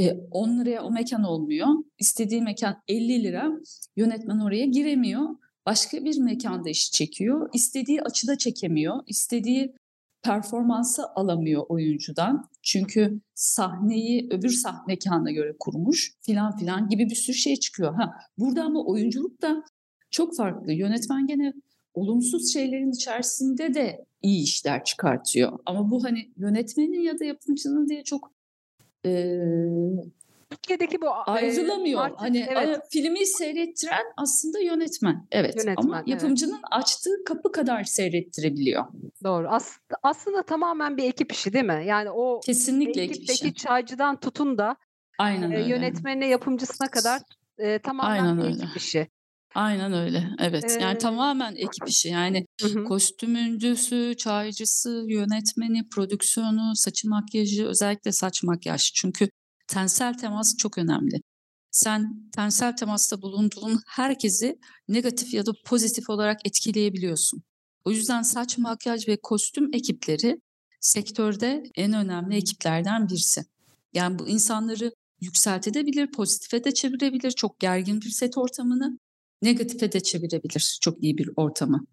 [0.00, 1.68] E, 10 liraya o mekan olmuyor.
[1.98, 3.50] İstediği mekan 50 lira.
[3.96, 5.28] Yönetmen oraya giremiyor.
[5.68, 7.50] Başka bir mekanda iş çekiyor.
[7.52, 9.00] İstediği açıda çekemiyor.
[9.06, 9.74] İstediği
[10.22, 12.48] performansı alamıyor oyuncudan.
[12.62, 17.94] Çünkü sahneyi öbür sahne mekanına göre kurmuş filan filan gibi bir sürü şey çıkıyor.
[17.94, 19.64] Ha, burada ama oyunculuk da
[20.10, 20.72] çok farklı.
[20.72, 21.52] Yönetmen gene
[21.94, 25.58] olumsuz şeylerin içerisinde de iyi işler çıkartıyor.
[25.66, 28.32] Ama bu hani yönetmenin ya da yapımcının diye çok
[29.06, 29.40] e,
[30.50, 32.00] Türkiye'deki bu ayrılamıyor.
[32.00, 32.80] E, artık, hani evet.
[32.90, 35.26] filmi seyrettiren aslında yönetmen.
[35.30, 35.56] Evet.
[35.56, 36.64] Yönetmen, ama yapımcının evet.
[36.70, 38.84] açtığı kapı kadar seyrettirebiliyor.
[39.24, 39.48] Doğru.
[39.48, 41.84] As aslında tamamen bir ekip işi değil mi?
[41.86, 43.54] Yani o kesinlikle ekip işi.
[43.54, 44.76] çaycıdan tutun da
[45.18, 47.22] Aynen e, yönetmenine, yapımcısına kadar
[47.58, 48.54] e, tamamen Aynen bir öyle.
[48.54, 49.08] ekip işi.
[49.54, 50.28] Aynen öyle.
[50.38, 50.76] Evet.
[50.78, 52.08] Ee, yani tamamen ekip işi.
[52.08, 52.84] Yani hı.
[52.84, 58.92] kostümüncüsü, çaycısı, yönetmeni, prodüksiyonu, saçı makyajı, özellikle saç makyaj.
[58.94, 59.28] Çünkü
[59.68, 61.20] tensel temas çok önemli.
[61.70, 67.42] Sen tensel temasta bulunduğun herkesi negatif ya da pozitif olarak etkileyebiliyorsun.
[67.84, 70.40] O yüzden saç, makyaj ve kostüm ekipleri
[70.80, 73.44] sektörde en önemli ekiplerden birisi.
[73.92, 78.98] Yani bu insanları yükseltebilir, pozitife de çevirebilir, çok gergin bir set ortamını,
[79.42, 81.86] negatife de çevirebilir çok iyi bir ortamı.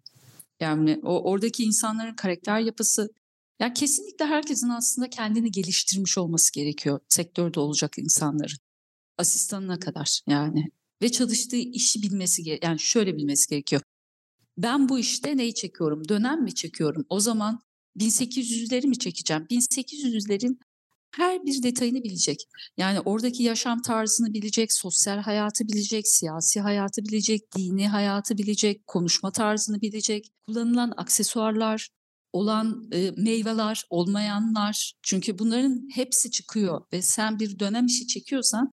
[0.60, 3.08] Yani o oradaki insanların karakter yapısı,
[3.60, 8.58] ya kesinlikle herkesin aslında kendini geliştirmiş olması gerekiyor sektörde olacak insanların.
[9.18, 10.64] Asistanına kadar yani
[11.02, 12.70] ve çalıştığı işi bilmesi gerekiyor.
[12.70, 13.82] Yani şöyle bilmesi gerekiyor.
[14.58, 16.08] Ben bu işte neyi çekiyorum?
[16.08, 17.06] Dönem mi çekiyorum?
[17.08, 17.60] O zaman
[17.98, 19.46] 1800'leri mi çekeceğim?
[19.50, 20.58] 1800'lerin
[21.16, 22.48] her bir detayını bilecek.
[22.76, 29.32] Yani oradaki yaşam tarzını bilecek, sosyal hayatı bilecek, siyasi hayatı bilecek, dini hayatı bilecek, konuşma
[29.32, 31.88] tarzını bilecek, kullanılan aksesuarlar,
[32.32, 34.94] olan e, meyveler, olmayanlar.
[35.02, 38.72] Çünkü bunların hepsi çıkıyor ve sen bir dönem işi çekiyorsan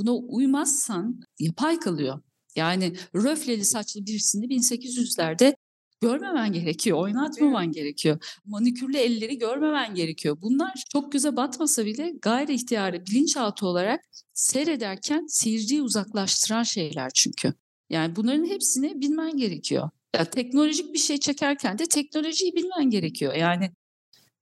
[0.00, 2.20] buna uymazsan yapay kalıyor.
[2.56, 5.56] Yani röfleli saçlı birisini 1800'lerde
[6.00, 8.38] görmemen gerekiyor, oynatmaman gerekiyor.
[8.44, 10.36] Manikürlü elleri görmemen gerekiyor.
[10.42, 14.00] Bunlar çok göze batmasa bile gayri ihtiyarı bilinçaltı olarak
[14.34, 17.54] seyrederken seyirciyi uzaklaştıran şeyler çünkü.
[17.90, 19.90] Yani bunların hepsini bilmen gerekiyor.
[20.16, 23.34] Ya teknolojik bir şey çekerken de teknolojiyi bilmen gerekiyor.
[23.34, 23.70] Yani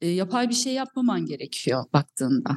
[0.00, 2.50] e, yapay bir şey yapmaman gerekiyor baktığında.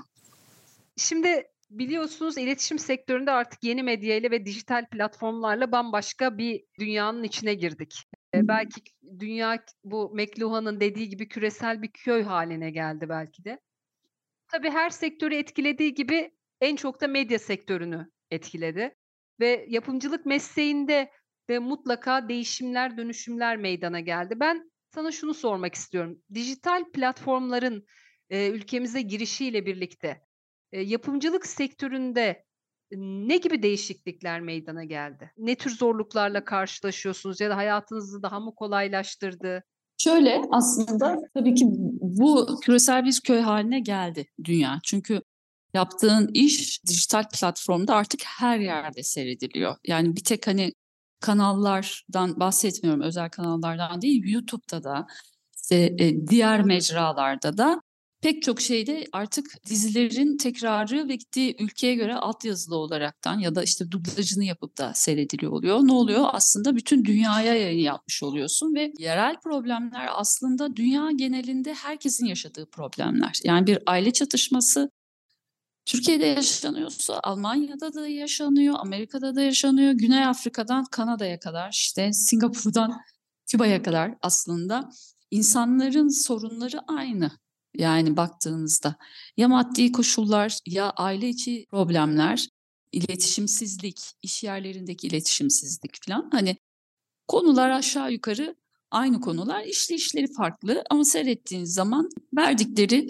[0.97, 7.53] Şimdi biliyorsunuz iletişim sektöründe artık yeni medya ile ve dijital platformlarla bambaşka bir dünyanın içine
[7.53, 8.03] girdik.
[8.35, 8.81] Ee, belki
[9.19, 13.59] dünya bu McLuhan'ın dediği gibi küresel bir köy haline geldi belki de.
[14.47, 18.95] Tabii her sektörü etkilediği gibi en çok da medya sektörünü etkiledi.
[19.39, 21.11] Ve yapımcılık mesleğinde
[21.49, 24.39] de mutlaka değişimler, dönüşümler meydana geldi.
[24.39, 26.21] Ben sana şunu sormak istiyorum.
[26.33, 27.85] Dijital platformların
[28.29, 30.21] e, ülkemize girişiyle birlikte
[30.71, 32.45] e, yapımcılık sektöründe
[32.91, 35.31] ne gibi değişiklikler meydana geldi?
[35.37, 39.63] Ne tür zorluklarla karşılaşıyorsunuz ya da hayatınızı daha mı kolaylaştırdı?
[39.97, 41.65] Şöyle aslında tabii ki
[42.01, 44.79] bu küresel bir köy haline geldi dünya.
[44.83, 45.21] Çünkü
[45.73, 49.75] yaptığın iş dijital platformda artık her yerde seyrediliyor.
[49.87, 50.73] Yani bir tek hani
[51.21, 55.07] kanallardan bahsetmiyorum, özel kanallardan değil, YouTube'da da,
[55.55, 57.81] işte, e, diğer mecralarda da
[58.21, 63.91] pek çok şeyde artık dizilerin tekrarı ve gittiği ülkeye göre altyazılı olaraktan ya da işte
[63.91, 65.79] dublajını yapıp da seyrediliyor oluyor.
[65.81, 66.25] Ne oluyor?
[66.33, 73.39] Aslında bütün dünyaya yayın yapmış oluyorsun ve yerel problemler aslında dünya genelinde herkesin yaşadığı problemler.
[73.43, 74.89] Yani bir aile çatışması
[75.85, 83.01] Türkiye'de yaşanıyorsa Almanya'da da yaşanıyor, Amerika'da da yaşanıyor, Güney Afrika'dan Kanada'ya kadar, işte Singapur'dan
[83.47, 84.89] Küba'ya kadar aslında
[85.31, 87.31] insanların sorunları aynı.
[87.75, 88.95] Yani baktığınızda
[89.37, 92.47] ya maddi koşullar ya aile içi problemler,
[92.91, 96.57] iletişimsizlik, iş yerlerindeki iletişimsizlik falan hani
[97.27, 98.55] konular aşağı yukarı
[98.91, 103.09] aynı konular, işleyişleri farklı ama seyrettiğiniz zaman verdikleri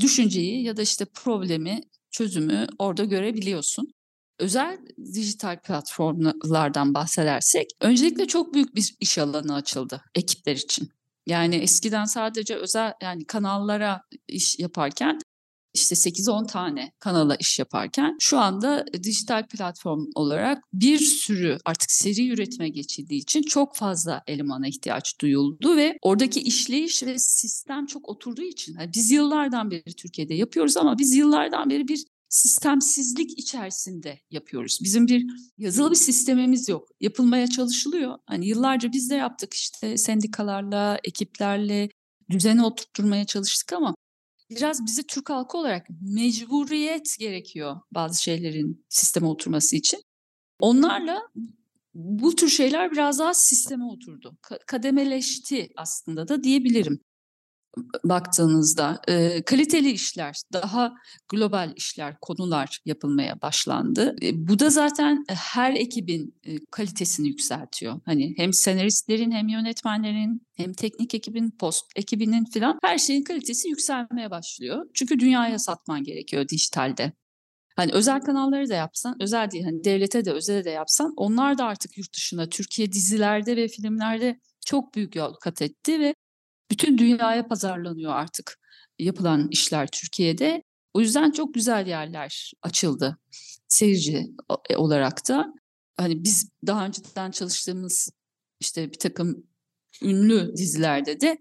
[0.00, 3.92] düşünceyi ya da işte problemi, çözümü orada görebiliyorsun.
[4.38, 4.78] Özel
[5.14, 10.88] dijital platformlardan bahsedersek öncelikle çok büyük bir iş alanı açıldı ekipler için.
[11.26, 15.18] Yani eskiden sadece özel yani kanallara iş yaparken
[15.74, 22.28] işte 8-10 tane kanala iş yaparken şu anda dijital platform olarak bir sürü artık seri
[22.28, 28.42] üretime geçildiği için çok fazla elemana ihtiyaç duyuldu ve oradaki işleyiş ve sistem çok oturduğu
[28.42, 34.78] için yani biz yıllardan beri Türkiye'de yapıyoruz ama biz yıllardan beri bir sistemsizlik içerisinde yapıyoruz.
[34.82, 35.26] Bizim bir
[35.58, 36.88] yazılı bir sistemimiz yok.
[37.00, 38.18] Yapılmaya çalışılıyor.
[38.26, 41.88] Hani yıllarca biz de yaptık işte sendikalarla, ekiplerle
[42.30, 43.94] düzeni oturtturmaya çalıştık ama
[44.50, 50.00] biraz bize Türk halkı olarak mecburiyet gerekiyor bazı şeylerin sisteme oturması için.
[50.60, 51.22] Onlarla
[51.94, 54.36] bu tür şeyler biraz daha sisteme oturdu.
[54.66, 57.00] Kademeleşti aslında da diyebilirim
[58.04, 60.94] baktığınızda e, kaliteli işler, daha
[61.28, 64.16] global işler, konular yapılmaya başlandı.
[64.22, 68.00] E, bu da zaten her ekibin e, kalitesini yükseltiyor.
[68.04, 74.30] Hani hem senaristlerin hem yönetmenlerin hem teknik ekibin, post ekibinin falan her şeyin kalitesi yükselmeye
[74.30, 74.86] başlıyor.
[74.94, 77.12] Çünkü dünyaya satman gerekiyor dijitalde.
[77.76, 81.64] Hani özel kanalları da yapsan, özel değil hani devlete de özele de yapsan onlar da
[81.64, 86.14] artık yurt dışına, Türkiye dizilerde ve filmlerde çok büyük yol kat etti ve
[86.70, 88.58] bütün dünyaya pazarlanıyor artık
[88.98, 90.62] yapılan işler Türkiye'de.
[90.94, 93.18] O yüzden çok güzel yerler açıldı
[93.68, 94.26] seyirci
[94.70, 95.54] e, olarak da.
[95.96, 98.10] Hani biz daha önceden çalıştığımız
[98.60, 99.46] işte bir takım
[100.02, 101.38] ünlü dizilerde de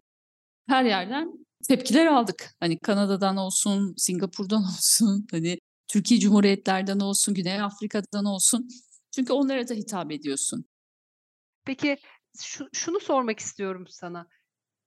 [0.68, 1.34] her yerden
[1.68, 2.56] tepkiler aldık.
[2.60, 8.68] Hani Kanada'dan olsun, Singapur'dan olsun, hani Türkiye Cumhuriyetlerden olsun, Güney Afrika'dan olsun.
[9.15, 10.65] Çünkü onlara da hitap ediyorsun.
[11.65, 11.98] Peki
[12.42, 14.28] şu, şunu sormak istiyorum sana.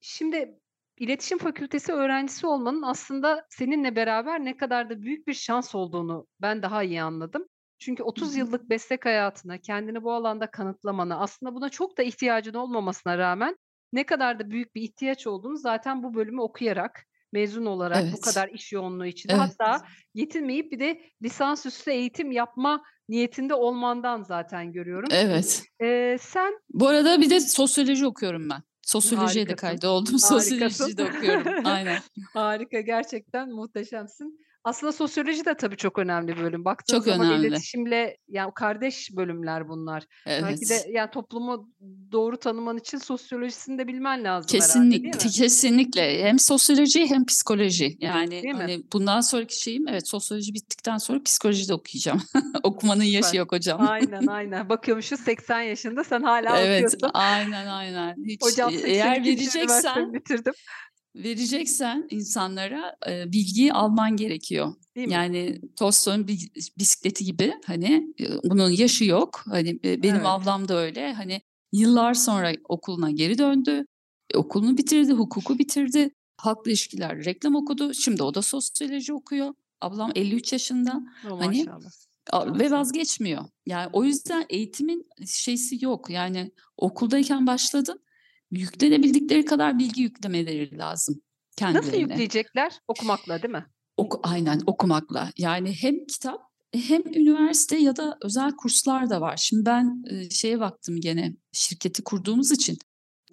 [0.05, 0.59] Şimdi
[0.99, 6.63] iletişim fakültesi öğrencisi olmanın aslında seninle beraber ne kadar da büyük bir şans olduğunu ben
[6.63, 7.47] daha iyi anladım.
[7.79, 13.19] Çünkü 30 yıllık meslek hayatına, kendini bu alanda kanıtlamana, aslında buna çok da ihtiyacın olmamasına
[13.19, 13.57] rağmen
[13.93, 18.13] ne kadar da büyük bir ihtiyaç olduğunu zaten bu bölümü okuyarak, mezun olarak evet.
[18.17, 19.43] bu kadar iş yoğunluğu içinde evet.
[19.43, 25.09] hatta yetinmeyip bir de lisansüstü eğitim yapma niyetinde olmandan zaten görüyorum.
[25.13, 25.63] Evet.
[25.83, 28.63] Ee, sen Bu arada bir de sosyoloji okuyorum ben.
[28.83, 30.19] Sosyolojiye de kaydı oldum.
[30.19, 31.67] Sosyolojiyi de okuyorum.
[31.67, 31.99] Aynen.
[32.33, 34.41] Harika gerçekten muhteşemsin.
[34.65, 36.65] Aslında sosyoloji de tabii çok önemli bir bölüm.
[36.65, 37.47] Baktığın Çok zaman önemli.
[37.47, 40.05] iletişimle yani kardeş bölümler bunlar.
[40.27, 40.87] Belki de Evet.
[40.91, 41.71] yani toplumu
[42.13, 45.31] doğru tanıman için sosyolojisini de bilmen lazım herhalde Kesinlikle, mi?
[45.33, 46.25] kesinlikle.
[46.25, 47.97] Hem sosyoloji hem psikoloji.
[48.01, 48.53] Yani Değil mi?
[48.53, 52.23] hani bundan sonraki şeyim evet sosyoloji bittikten sonra psikoloji de okuyacağım.
[52.63, 53.39] Okumanın yaşı Süper.
[53.39, 53.81] yok hocam.
[53.81, 54.69] Aynen aynen.
[54.69, 57.11] Bakıyormuşuz 80 yaşında sen hala Evet, okuyorsun.
[57.15, 58.15] aynen aynen.
[58.29, 58.93] Hiç Hocam e, 82.
[58.93, 60.53] eğer vereceksen bitirdim.
[61.17, 64.75] Vereceksen insanlara e, bilgiyi alman gerekiyor.
[64.97, 65.15] Değil mi?
[65.15, 69.43] Yani Tolstoy'un bi- bisikleti gibi hani e, bunun yaşı yok.
[69.49, 70.27] Hani e, benim Evet.
[70.27, 71.13] ablam da öyle.
[71.13, 71.41] Hani
[71.73, 73.87] yıllar sonra okuluna geri döndü.
[74.35, 76.11] E, Okulunu bitirdi, hukuku bitirdi.
[76.37, 77.95] Halkla ilişkiler, reklam okudu.
[77.95, 79.55] Şimdi o da sosyoloji okuyor.
[79.81, 82.59] Ablam 53 yaşında Oh, hani maşallah.
[82.59, 83.45] ve vazgeçmiyor.
[83.67, 86.11] Yani o yüzden eğitimin şeysi yok.
[86.11, 88.01] Yani okuldayken başladın.
[88.53, 91.15] Yüklenebildikleri kadar bilgi yüklemeleri lazım
[91.61, 92.01] Nasıl kendilerine.
[92.01, 92.73] yükleyecekler?
[92.89, 93.67] Okumakla değil mi?
[93.97, 95.31] Oku, aynen okumakla.
[95.39, 96.41] Yani hem kitap
[96.75, 99.37] hem üniversite ya da özel kurslar da var.
[99.37, 102.79] Şimdi ben e, şeye baktım gene şirketi kurduğumuz için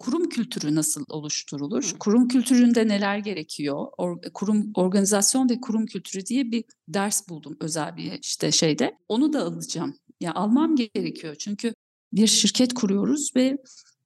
[0.00, 1.92] kurum kültürü nasıl oluşturulur?
[1.92, 1.98] Hı.
[1.98, 3.86] Kurum kültüründe neler gerekiyor?
[3.98, 8.96] Or- kurum organizasyon ve kurum kültürü diye bir ders buldum özel bir işte şeyde.
[9.08, 9.94] Onu da alacağım.
[10.20, 11.74] Ya almam gerekiyor çünkü
[12.12, 13.56] bir şirket kuruyoruz ve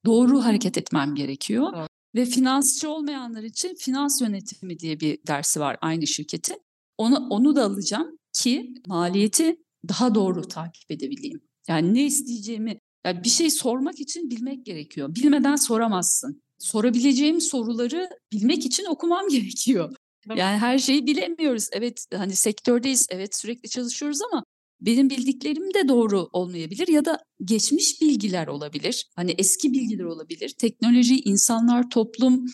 [0.04, 1.72] doğru hareket etmem gerekiyor.
[1.72, 1.86] Doğru.
[2.14, 6.60] Ve finansçı olmayanlar için finans yönetimi diye bir dersi var aynı şirketin.
[6.98, 9.56] Onu onu da alacağım ki maliyeti
[9.88, 11.40] daha doğru takip edebileyim.
[11.68, 15.14] Yani ne isteyeceğimi, yani bir şey sormak için bilmek gerekiyor.
[15.14, 16.42] Bilmeden soramazsın.
[16.58, 19.94] Sorabileceğim soruları bilmek için okumam gerekiyor.
[20.28, 21.68] Yani her şeyi bilemiyoruz.
[21.72, 24.44] Evet hani sektördeyiz, evet sürekli çalışıyoruz ama
[24.80, 29.06] benim bildiklerim de doğru olmayabilir ya da geçmiş bilgiler olabilir.
[29.16, 30.54] Hani eski bilgiler olabilir.
[30.58, 32.46] Teknoloji, insanlar, toplum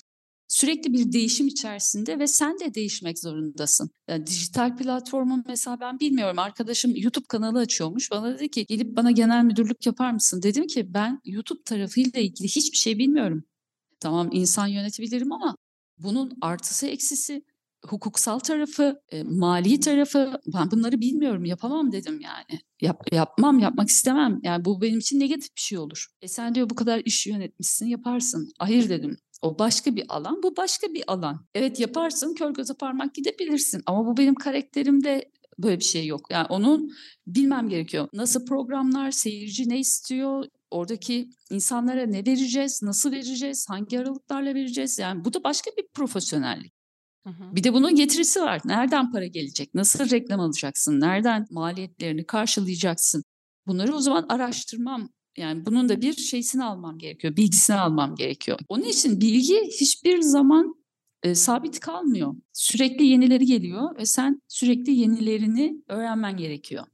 [0.48, 3.90] sürekli bir değişim içerisinde ve sen de değişmek zorundasın.
[4.08, 8.10] Yani dijital platformun mesela ben bilmiyorum arkadaşım YouTube kanalı açıyormuş.
[8.10, 10.42] Bana dedi ki gelip bana genel müdürlük yapar mısın?
[10.42, 13.44] Dedim ki ben YouTube tarafıyla ilgili hiçbir şey bilmiyorum.
[14.00, 15.56] Tamam insan yönetebilirim ama
[15.98, 17.42] bunun artısı eksisi
[17.86, 22.60] hukuksal tarafı, e, mali tarafı ben bunları bilmiyorum yapamam dedim yani.
[22.80, 24.40] Yap, yapmam, yapmak istemem.
[24.42, 26.06] Yani bu benim için negatif bir şey olur.
[26.22, 28.52] E sen diyor bu kadar iş yönetmişsin yaparsın.
[28.58, 29.16] Hayır dedim.
[29.42, 31.46] O başka bir alan, bu başka bir alan.
[31.54, 33.82] Evet yaparsın, kör göze parmak gidebilirsin.
[33.86, 36.20] Ama bu benim karakterimde böyle bir şey yok.
[36.30, 36.90] Yani onun
[37.26, 38.08] bilmem gerekiyor.
[38.12, 44.98] Nasıl programlar, seyirci ne istiyor, oradaki insanlara ne vereceğiz, nasıl vereceğiz, hangi aralıklarla vereceğiz.
[44.98, 46.79] Yani bu da başka bir profesyonellik.
[47.26, 48.60] Bir de bunun getirisi var.
[48.64, 49.74] Nereden para gelecek?
[49.74, 51.00] Nasıl reklam alacaksın?
[51.00, 53.24] Nereden maliyetlerini karşılayacaksın?
[53.66, 58.58] Bunları o zaman araştırmam yani bunun da bir şeysini almam gerekiyor, bilgisini almam gerekiyor.
[58.68, 60.74] Onun için bilgi hiçbir zaman
[61.22, 62.34] e, sabit kalmıyor.
[62.52, 66.84] Sürekli yenileri geliyor ve sen sürekli yenilerini öğrenmen gerekiyor.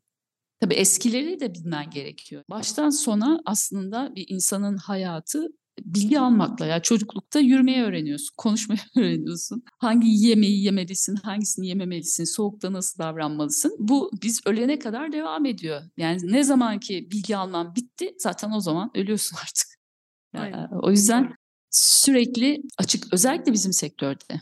[0.60, 2.44] Tabii eskileri de bilmen gerekiyor.
[2.50, 5.48] Baştan sona aslında bir insanın hayatı
[5.84, 9.62] bilgi almakla ya çocuklukta yürümeyi öğreniyorsun, konuşmayı öğreniyorsun.
[9.78, 13.76] Hangi yemeği yemelisin, hangisini yememelisin, soğukta nasıl davranmalısın.
[13.78, 15.82] Bu biz ölene kadar devam ediyor.
[15.96, 19.66] Yani ne zaman ki bilgi alman bitti zaten o zaman ölüyorsun artık.
[20.34, 20.58] Aynen.
[20.58, 21.34] Yani o yüzden
[21.70, 24.40] sürekli açık özellikle bizim sektörde.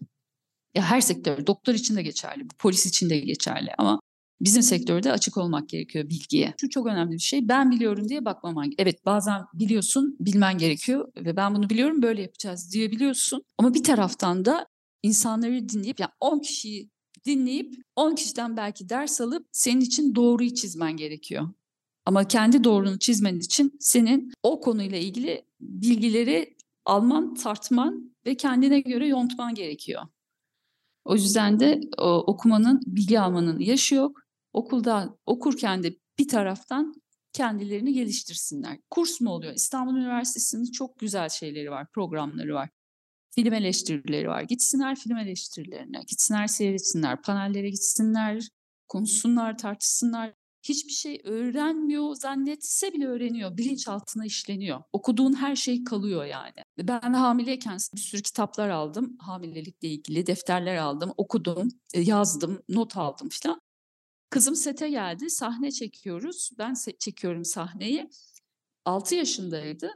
[0.75, 4.01] Ya her sektör, doktor için de geçerli, polis için de geçerli ama
[4.41, 6.55] bizim sektörde açık olmak gerekiyor bilgiye.
[6.61, 7.49] Şu çok önemli bir şey.
[7.49, 8.71] Ben biliyorum diye bakmaman.
[8.79, 13.43] Evet bazen biliyorsun, bilmen gerekiyor ve ben bunu biliyorum böyle yapacağız diyebiliyorsun.
[13.59, 14.67] Ama bir taraftan da
[15.03, 16.91] insanları dinleyip yani 10 kişiyi
[17.27, 21.49] dinleyip 10 kişiden belki ders alıp senin için doğruyu çizmen gerekiyor.
[22.07, 29.07] Ama kendi doğrunu çizmen için senin o konuyla ilgili bilgileri alman, tartman ve kendine göre
[29.07, 30.03] yontman gerekiyor.
[31.05, 34.24] O yüzden de o, okumanın, bilgi almanın yaşı yok.
[34.55, 36.95] Okulda okurken de bir taraftan
[37.33, 38.79] kendilerini geliştirsinler.
[38.91, 39.55] Kurs mu oluyor?
[39.55, 42.71] İstanbul Üniversitesi'nin çok güzel şeyleri var, programları var.
[43.35, 44.43] Film eleştirileri var.
[44.43, 48.49] Gitsinler film eleştirilerine, gitsinler seyretsinler, panellere gitsinler,
[48.89, 50.35] konuşsunlar, tartışsınlar.
[50.63, 53.57] Hiçbir şey öğrenmiyor zannetse bile öğreniyor.
[53.57, 54.83] Bilinçaltına işleniyor.
[54.93, 56.55] Okuduğun her şey kalıyor yani.
[56.79, 59.17] Ben hamileyken bir sürü kitaplar aldım.
[59.21, 63.61] Hamilelikle ilgili defterler aldım, okudum, e, yazdım, not aldım falan.
[64.35, 66.51] Kızım sete geldi, sahne çekiyoruz.
[66.59, 68.11] Ben se- çekiyorum sahneyi.
[68.85, 69.91] 6 yaşındaydı.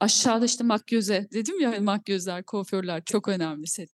[0.00, 3.90] Aşağıda işte makyöze, dedim ya makyözler, kuaförler çok önemli set.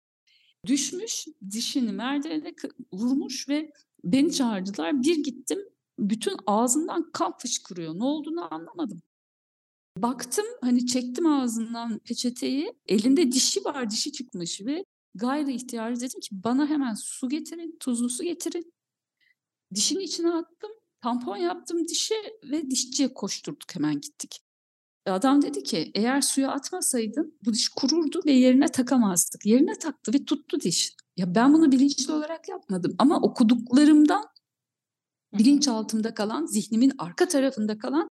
[0.66, 2.54] Düşmüş, dişini merdivene
[2.94, 3.72] vurmuş ve
[4.04, 5.04] beni çağırdılar.
[5.04, 5.60] Bir gittim,
[6.00, 8.00] bütün ağzından kan fışkırıyor.
[8.00, 9.02] Ne olduğunu anlamadım.
[9.98, 12.74] Baktım hani çektim ağzından peçeteyi.
[12.88, 14.86] Elinde dişi var, dişi çıkmış ve
[15.16, 18.77] gayri ihtiyari dedim ki bana hemen su getirin, tuzlu su getirin.
[19.76, 20.72] Dişini içine attım.
[21.02, 24.40] Tampon yaptım dişe ve dişçiye koşturduk hemen gittik.
[25.06, 29.46] Adam dedi ki eğer suya atmasaydın bu diş kururdu ve yerine takamazdık.
[29.46, 30.96] Yerine taktı ve tuttu diş.
[31.18, 34.24] Ya ben bunu bilinçli olarak yapmadım ama okuduklarımdan
[35.34, 38.10] bilinçaltımda kalan, zihnimin arka tarafında kalan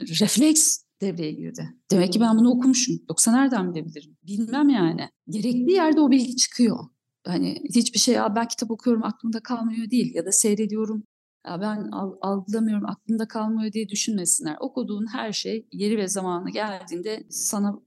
[0.00, 1.68] refleks devreye girdi.
[1.90, 2.98] Demek ki ben bunu okumuşum.
[3.08, 4.16] Yoksa nereden bilebilirim?
[4.22, 5.08] Bilmem yani.
[5.28, 6.78] Gerekli yerde o bilgi çıkıyor.
[7.26, 11.04] Hani hiçbir şey ya ben kitap okuyorum aklımda kalmıyor değil ya da seyrediyorum
[11.46, 11.88] ya ben
[12.20, 14.56] algılamıyorum aklımda kalmıyor diye düşünmesinler.
[14.60, 17.78] Okuduğun her şey yeri ve zamanı geldiğinde sana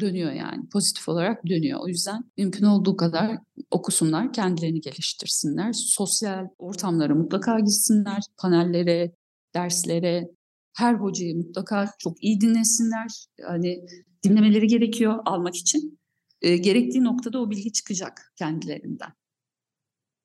[0.00, 1.80] dönüyor yani pozitif olarak dönüyor.
[1.82, 3.38] O yüzden mümkün olduğu kadar
[3.70, 5.72] okusunlar, kendilerini geliştirsinler.
[5.72, 9.14] Sosyal ortamlara mutlaka gitsinler, panellere,
[9.54, 10.28] derslere,
[10.76, 13.26] her hocayı mutlaka çok iyi dinlesinler.
[13.38, 13.86] Yani
[14.24, 15.98] dinlemeleri gerekiyor almak için.
[16.44, 19.12] E, gerektiği noktada o bilgi çıkacak kendilerinden.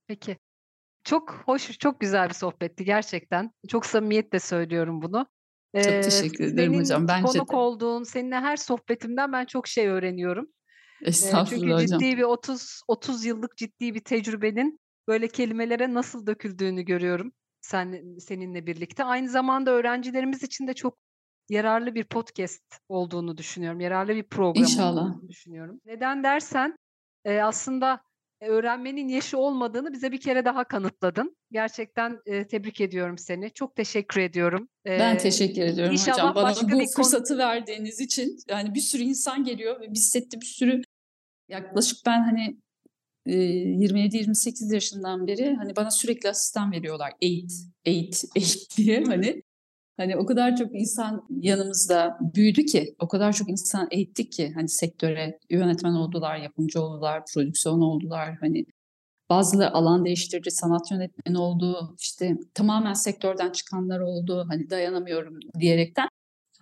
[0.08, 0.38] Peki.
[1.04, 3.52] Çok hoş, çok güzel bir sohbetti gerçekten.
[3.68, 5.28] Çok samimiyetle söylüyorum bunu.
[5.76, 7.08] Çok ee, teşekkür ederim senin hocam.
[7.08, 7.56] Bence konuk de.
[7.56, 10.48] olduğun, seninle her sohbetimden ben çok şey öğreniyorum.
[11.02, 12.00] Estağfurullah Çünkü hocam.
[12.00, 18.66] ciddi bir 30 30 yıllık ciddi bir tecrübenin böyle kelimelere nasıl döküldüğünü görüyorum sen seninle
[18.66, 19.04] birlikte.
[19.04, 20.98] Aynı zamanda öğrencilerimiz için de çok
[21.50, 23.80] yararlı bir podcast olduğunu düşünüyorum.
[23.80, 25.04] Yararlı bir program İnşallah.
[25.04, 25.82] olduğunu düşünüyorum.
[25.86, 26.78] Neden dersen
[27.42, 28.02] aslında
[28.42, 31.36] öğrenmenin yaşı olmadığını bize bir kere daha kanıtladın.
[31.52, 33.52] Gerçekten e, tebrik ediyorum seni.
[33.54, 34.70] Çok teşekkür ediyorum.
[34.86, 36.36] E, ben teşekkür ediyorum inşallah hocam.
[36.36, 37.38] Bana başka bu bir fırsatı konu...
[37.38, 38.38] verdiğiniz için.
[38.50, 40.82] Yani bir sürü insan geliyor ve biz sette bir sürü
[41.50, 42.58] yaklaşık ben hani
[43.28, 47.14] 27-28 yaşından beri hani bana sürekli asistan veriyorlar.
[47.22, 47.52] Eğit,
[47.86, 49.44] eğit, eğit diye hani
[50.00, 54.70] Hani o kadar çok insan yanımızda büyüdü ki, o kadar çok insan eğittik ki hani
[54.70, 58.36] sektöre yönetmen oldular, yapımcı oldular, prodüksiyon oldular.
[58.40, 58.66] Hani
[59.30, 64.46] bazıları alan değiştirdi, sanat yönetmeni oldu, işte tamamen sektörden çıkanlar oldu.
[64.50, 66.08] Hani dayanamıyorum diyerekten.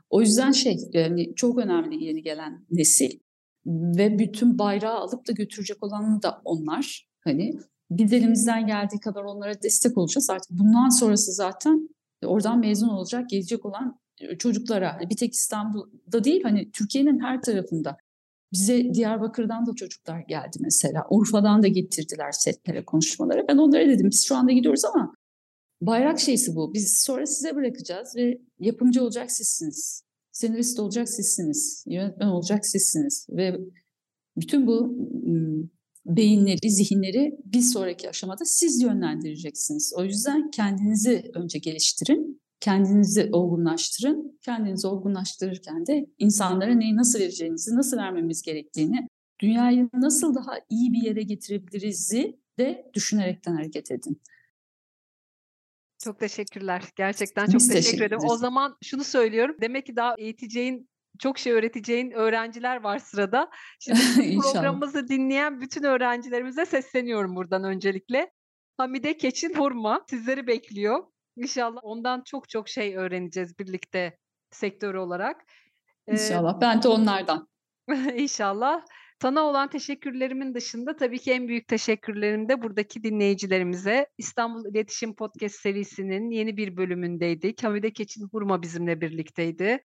[0.10, 3.20] O yüzden şey yani çok önemli yeni gelen nesil
[3.66, 7.08] ve bütün bayrağı alıp da götürecek olanı da onlar.
[7.24, 7.54] Hani
[7.92, 10.30] biz elimizden geldiği kadar onlara destek olacağız.
[10.30, 11.90] Artık bundan sonrası zaten
[12.26, 14.00] oradan mezun olacak, gelecek olan
[14.40, 17.98] çocuklara hani bir tek İstanbul'da değil hani Türkiye'nin her tarafında
[18.54, 21.06] bize Diyarbakır'dan da çocuklar geldi mesela.
[21.10, 23.48] Urfa'dan da getirdiler setlere, konuşmalara.
[23.48, 25.14] Ben onlara dedim biz şu anda gidiyoruz ama
[25.82, 26.74] bayrak şeysi bu.
[26.74, 30.04] Biz sonra size bırakacağız ve yapımcı olacak sizsiniz.
[30.32, 31.84] Senarist olacak sizsiniz.
[31.88, 33.28] Yönetmen olacak sizsiniz.
[33.30, 33.58] Ve
[34.38, 34.96] bütün bu
[36.08, 39.94] beyinleri, zihinleri bir sonraki aşamada siz yönlendireceksiniz.
[39.98, 44.40] O yüzden kendinizi önce geliştirin, kendinizi olgunlaştırın.
[44.42, 49.08] Kendinizi olgunlaştırırken de insanlara neyi nasıl vereceğinizi, nasıl vermemiz gerektiğini,
[49.42, 54.22] dünyayı nasıl daha iyi bir yere getirebiliriz'i de düşünerekten hareket edin.
[56.04, 56.84] Çok teşekkürler.
[56.96, 58.22] Gerçekten çok Biz teşekkür ederim.
[58.30, 59.56] O zaman şunu söylüyorum.
[59.62, 63.50] Demek ki daha eğiteceğin çok şey öğreteceğin öğrenciler var sırada.
[63.80, 68.32] Şimdi programımızı dinleyen bütün öğrencilerimize sesleniyorum buradan öncelikle.
[68.78, 71.04] Hamide Keçin Hurma sizleri bekliyor.
[71.38, 74.18] İnşallah ondan çok çok şey öğreneceğiz birlikte
[74.52, 75.44] sektör olarak.
[76.08, 76.58] İnşallah.
[76.58, 77.48] Ee, ben de onlardan.
[78.16, 78.86] İnşallah.
[79.22, 84.08] Sana olan teşekkürlerimin dışında tabii ki en büyük teşekkürlerim de buradaki dinleyicilerimize.
[84.18, 87.64] İstanbul İletişim Podcast serisinin yeni bir bölümündeydik.
[87.64, 89.84] Hamide Keçin Hurma bizimle birlikteydi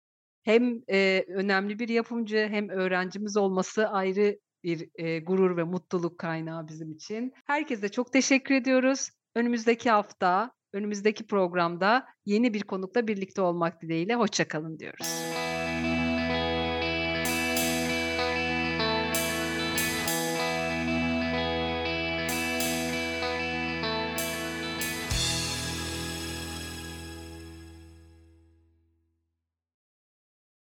[0.50, 6.68] hem e, önemli bir yapımcı hem öğrencimiz olması ayrı bir e, gurur ve mutluluk kaynağı
[6.68, 7.34] bizim için.
[7.46, 9.10] Herkese çok teşekkür ediyoruz.
[9.36, 15.08] Önümüzdeki hafta, önümüzdeki programda yeni bir konukla birlikte olmak dileğiyle hoşçakalın diyoruz.